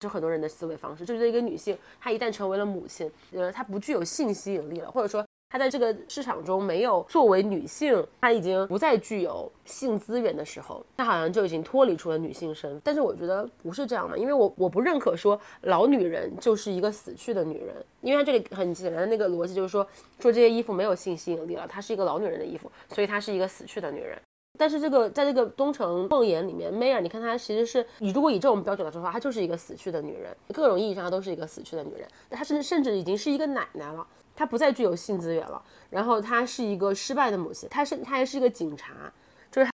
[0.00, 1.04] 就很多人的思维方式。
[1.04, 5.23] 就是一个女性，她一旦成为了母亲，呃，她不具有性吸引力了，或者说。
[5.54, 12.80] 她在这个市场中没有作为女性，她已经不再具有性资源的时候，她好像就已经脱离出了女性身。
[12.82, 19.86] 但是我觉得不是这样的，因为我我不认可说老女人就是一个死去的女人，因为她这里很简单的那个逻辑就是说，
[20.18, 24.20] 说这些衣服没有性吸引力了，她是一个老女人的衣服，所以她是一个死去的女人。
[24.58, 32.08] 但是这个在这个东城梦魇里面，梅尔，你看她其实是你如果以这种标准来说的话，她就是一个死去的女人，各种意义上她都是一个死去的女人。
[32.28, 34.04] 她甚至甚至已经是一个奶奶了。
[34.34, 39.12] 她不再具有性资源了，然后她是一个失败的母亲，她是她还是一个警察，
[39.50, 39.70] 就是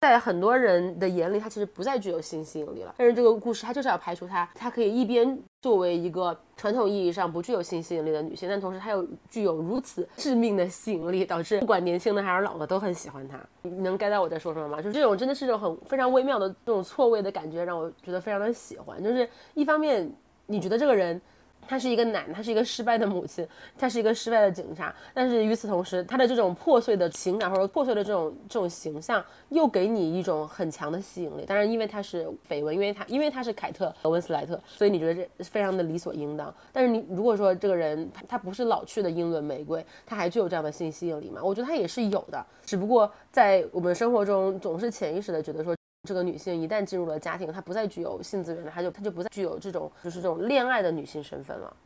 [0.00, 2.94] 在很多人的眼里，她其实不再具有性吸引力了。
[2.96, 13.38] 但是这个故事，它就是要排除她，她可以一边作为一个传统意义上不具有性吸引力的女性，但同时她又具有如此致命的吸引力，导致不管年轻的还是老的都很喜欢她。
[13.60, 14.80] 你能 get 到我在说什么吗？
[14.80, 19.04] 就这种真的是这种很非常微妙的这种错位的感觉，让我觉得非常的喜欢。
[19.04, 20.10] 就是一方面，
[20.46, 21.20] 你觉得这个人。
[21.66, 23.46] 她是一个奶奶，她是一个失败的母亲，
[23.78, 24.94] 她是一个失败的警察。
[25.14, 31.44] 但是与此同时，她的这种破碎的情感或者破碎的这种这种形象，又给你一种很强的吸引力。
[31.46, 36.52] 当然，因为她是绯闻，因为她因为她是凯特·温斯莱特，所以你觉得这非常的理所应当。
[36.72, 41.40] 但是你如果说这个人他他不是老去的英伦玫瑰，他还具有这样的性吸引力吗？
[41.42, 45.74] 我觉得他也是有的，只不过在我们生活中总是潜意识的觉得说。
[46.08, 51.76] 这个女性一旦进入了家庭，她不再具有性资源了，她就她就不再具有这种就是这种恋爱的女性身份了。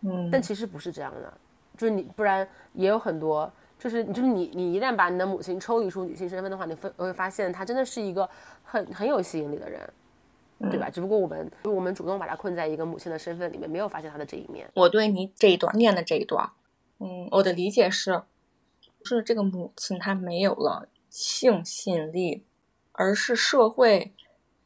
[0.00, 1.32] 嗯，但其实不是这样的，
[1.76, 8.28] 就是你不然也有很多，就是就是你你一旦把你的母亲抽离出女性身份的话，你会会发现她真的是一个
[8.64, 9.80] 很很有吸引力的人，
[10.68, 10.90] 对吧？
[10.90, 14.68] 只不过我们我们主动把她困在一个母亲的身份里面，没有发现她的这一面。
[14.74, 16.50] 我对你这一段念的这一段，
[16.98, 18.22] 嗯，我的理解是，
[19.04, 22.42] 是这个母亲她没有了性吸引力。
[22.92, 24.14] 而是社会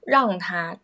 [0.02, 0.78] 让他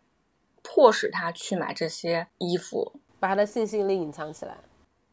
[0.61, 4.57] 迫使他去买这些衣服，把他的性吸引力隐藏起来。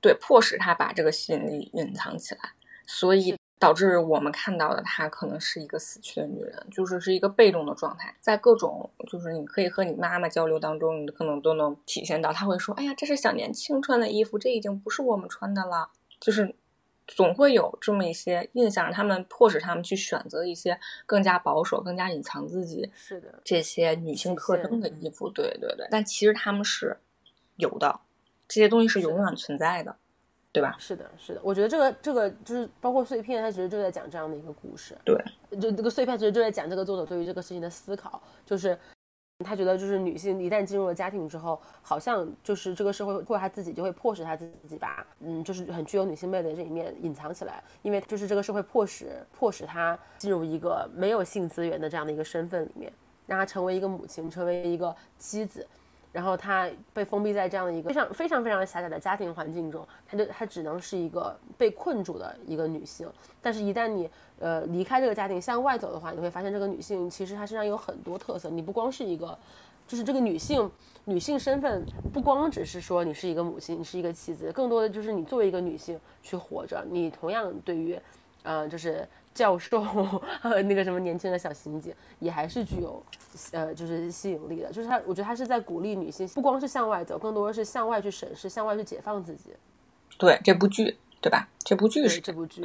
[0.01, 2.41] 对，迫使他把这个吸引力隐藏起来，
[2.87, 16.55] 所以导致我们看到的她可能是一个死去的女人，就是是一个被动的状态，在各种就是你可以和你妈妈交流当中，你可能都能体现到，她会说：“哎呀，这是小年轻穿的衣服，这已经不是我们穿的了。”就是
[17.15, 25.29] 总会有这么一些印象，让他们迫使他们去选择一些更加保守、更加隐藏自己是的，这些女性特征的衣服。
[25.29, 26.97] 对对对，但其实他们是
[27.57, 28.01] 有的。
[28.49, 29.95] 这些东西是永远存在的，
[30.51, 30.75] 对吧？
[30.77, 31.41] 是的，是的。
[31.45, 34.99] 我觉得这个这个就是包括碎片，它其实就在讲这样的一个故事。
[35.05, 35.17] 对，
[35.61, 38.77] 就这个碎片其实就在讲这个作者对于这个事情的思考，就是
[39.45, 52.93] 他觉得就是女性一旦进入了家庭之后，好像就是这个社会或者他自己就会迫使他自己把嗯，就是很具有女性魅力的这一面隐藏起来，因为就是这个社会迫使迫使他进入一个没有性资源的这样的一个身份里面，
[53.27, 55.67] 让他成为一个母亲，成为一个妻子。
[56.13, 63.09] 然后她被封闭在这样的一个非常非常非常狭窄的家庭环境中，她就她只能是一个被困住的一个女性。
[63.41, 64.09] 但是，一旦你
[64.39, 68.51] 呃离开这个家庭向外走的话，你会发现这个女性其实她身上有很多特色。
[68.51, 69.39] 你不光是一个，
[69.87, 70.71] 就是这个女性
[71.05, 77.99] 女性身份不光只是说你是一个母亲，你是一个妻子，更多的就是你作为一个女性去活着，你同样对于，
[78.43, 79.07] 呃，就是。
[79.33, 80.21] 教授和
[80.63, 83.03] 那个什么年轻的小刑警也还是具有，
[83.53, 84.71] 呃，就是吸引力的。
[84.73, 89.55] 就是他，我觉得他是在鼓励女性，不光是向外走，更多的是向外去审视，向外去解放自己。
[90.19, 91.49] 对这部剧，对吧？
[91.61, 92.63] 这部剧是这部剧，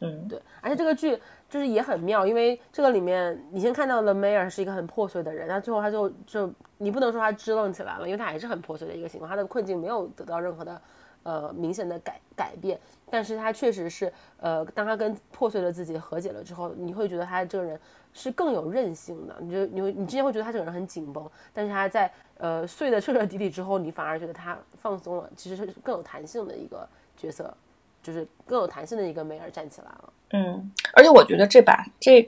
[0.00, 0.40] 嗯，对。
[0.60, 1.18] 而且这个剧
[1.48, 10.80] 就是也很妙，因为这个里面你先看到了梅尔是一个很破碎的人，那最后他就就你不能说他支棱起来了，因为他还是很破碎的一个情况，他的困境没有得到任何的。
[11.28, 12.80] 呃，明显的改改变，
[13.10, 14.10] 但是他确实是，
[14.40, 17.78] 呃，当他跟破碎的自己和解了之后，你会觉得他这个人
[18.14, 19.36] 是更有韧性的。
[19.40, 27.54] 你就你会，你之前会觉得他这个人很紧绷，但是他在呃碎的彻彻底底之后，你反而觉得他放松了，其实是更有弹性的一个角色，
[28.02, 30.12] 就是更有弹性的一个梅尔站起来了。
[30.30, 32.26] 嗯，而且我觉得这把这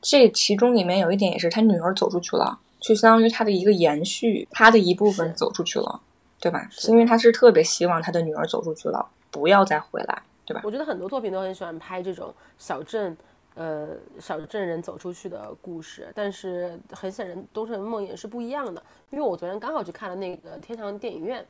[0.00, 6.00] 这其中里面有一点也是他女儿走出去了，就相当于他的一个延续，他的一部分走出去了。
[6.40, 6.68] 对吧？
[6.70, 10.60] 是因为他是特别希望他的女儿走出去了，不要再回来，对吧？
[10.64, 13.16] 我觉得很多作品都很喜欢拍这种小镇，
[13.54, 13.88] 呃，
[14.20, 16.10] 小镇人走出去的故事。
[16.14, 21.44] 但是很显然，《东城梦魇》是不一样的，因为我昨天刚好去看了那个天堂电影院。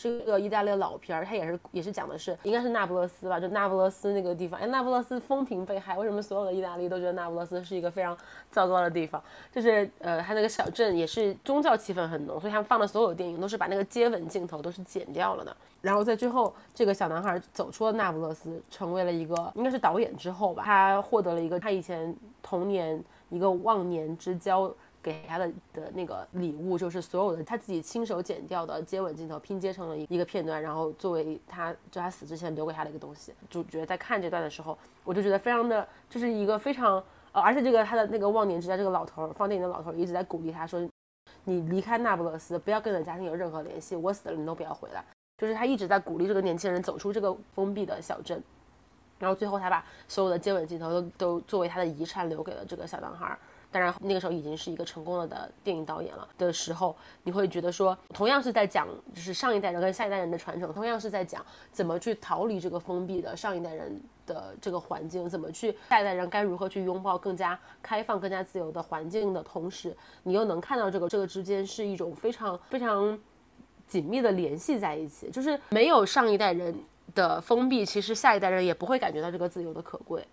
[0.00, 4.58] 是一个意大利的老片儿，它也是也是讲的是应该是那不勒斯吧，就那不勒斯那个地方。
[4.58, 8.16] 哎，那不勒斯风评被害，为什么所有的意大利都觉得那不勒斯是一个非常
[8.50, 9.22] 糟糕的地方？
[9.52, 15.54] 就是呃，它那个小镇也是宗教气氛很浓，所以他们放的所有电影都是把那个接吻镜头都是剪掉了的。
[15.82, 24.74] 然后在最后，这个小男孩走出了那不勒斯，成为了一个应该是导演之后吧，他获得了一个他以前童年一个忘年之交。
[25.02, 33.32] 给他的的那个礼物就是所有的他自己亲手剪掉的接吻镜头拼接成了一一个片段，然后作为他就他死之前留给他的一个东西。
[33.48, 37.02] 主角在看这段的时候，我就觉得非常的，就是一个非常
[37.32, 40.80] 呃，而且这个他的那个忘年之交，这个老头放电影的老头一直在鼓励他说
[41.44, 45.04] ：“你离开那不勒斯，不要跟你的家庭有任何联系，我死了你都不要回来。”
[45.38, 48.42] 就是他一直在鼓励这个年轻人走出这个封闭的小镇，
[49.18, 53.38] 然后最后他把所有的接吻镜头都都作为他的遗产留给了这个小男孩。
[53.72, 73.16] 当然，那个时候已经是一个成功了的电影导演了的时候，你会觉得说，同样是在讲，就是上一代人跟下一代人的传承，同样是在讲怎么去逃离这个封闭的上一代人的这个环境，怎么去下一代人该如何去拥抱更加开放、更加自由的环境的同时，你又能看到这个这个之间是一种非常非常
[73.86, 76.74] 紧密的联系在一起，就是没有上一代人
[77.14, 80.26] 的封闭，其实下一代人也不会感觉到这个自由的可贵。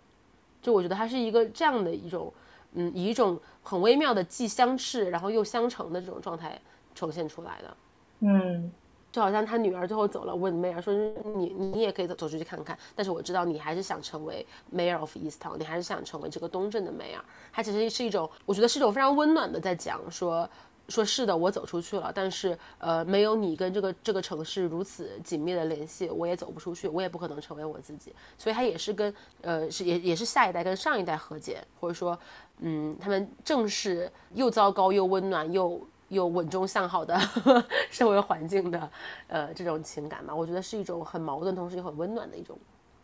[0.60, 2.34] 就我觉得它是一个这样的一种。
[2.74, 6.60] 嗯，以一种很微妙的既相斥，然后又相成的这种状态
[6.94, 7.78] 呈现出来的。
[8.20, 8.72] 嗯，
[9.12, 10.94] 就好像他女儿最后走了，问梅尔说
[11.36, 17.22] ：“你你也可以走走出去看看。”但是我知道你还是想成为 Mayor of East Town，你还是想成为这个东镇的 Mayor。
[17.52, 20.50] 他其实是一种，我觉得是一种非常温暖的在讲说。
[20.90, 28.14] 说是的，我走出去了，但是呃，没有你跟这个这个城市如此紧密的联系，我也走不出去，我也不可能成为我自己。
[28.38, 32.18] 所以他也是跟呃是也也是下一代跟上一代和解，或者说
[32.60, 37.20] 嗯，他们正是又糟糕又温暖又又稳中向好的
[37.92, 38.90] 社会环境的
[39.28, 42.58] 呃这种情感嘛，我觉得是一种很矛盾，同时又很温暖的一种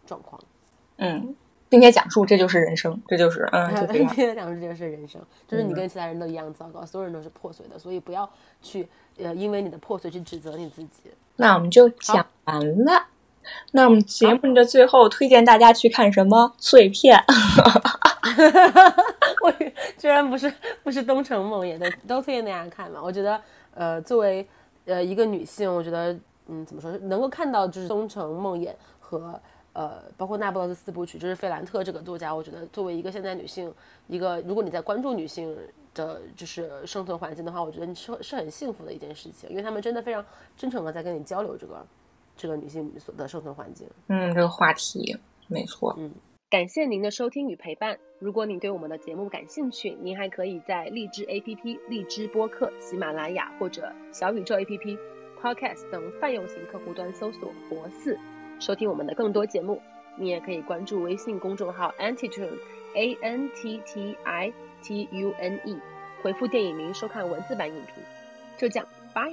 [0.06, 0.42] 状况。
[0.98, 1.36] 嗯。
[1.74, 8.30] 并且讲述这就是人生，这就是嗯， 并且讲述这就是人生，就是你跟其他人都一样糟糕，所有人都是破碎的，所以不要
[8.62, 8.88] 去
[9.18, 11.10] 呃因为你的破碎去指责你自己。
[11.38, 13.08] 那我们就讲完了。
[13.72, 17.20] 那我们节目的最后推荐大家去看什么碎片？
[19.44, 19.52] 我
[19.98, 23.02] 居然不是不是东城梦魇的，都推荐大家看嘛。
[23.04, 23.42] 我觉得，
[23.74, 24.48] 呃，作为
[24.86, 28.70] 呃一个女性，我觉得，嗯，怎么说，能够看到就是东城梦魇
[29.00, 29.42] 和
[29.74, 33.74] 呃，包括那不勒斯四部曲，就是费兰特这个作家，我觉得作为一个现代女性，
[34.08, 35.56] 一个如果你在关注女性
[35.94, 40.24] 的，就是生存环境的话，我觉得你是是很幸福的一件事情，因为他们真的非常
[40.56, 41.86] 真诚的在跟你交流这个
[42.38, 43.88] 这个女性所的生存环境。
[44.08, 45.18] 嗯，这个话题
[45.48, 45.96] 没错。
[45.98, 46.12] 嗯，
[46.50, 47.98] 感谢您的收听与陪伴。
[48.20, 54.98] 如果你对我们的节目感兴趣，您还可以在荔枝 APP、荔枝播客、喜马拉雅或者小宇宙 APP、
[55.42, 58.18] Podcast 等泛用型客户端搜索“博四”，
[58.60, 59.82] 收听我们的更多节目。
[60.16, 62.60] 你也可以关注微信公众号 Antitune
[62.96, 64.54] A N T T I
[64.84, 65.80] T U N E，
[66.22, 68.04] 回复电影名收看文字版影评。
[68.58, 69.24] 就这样，拜。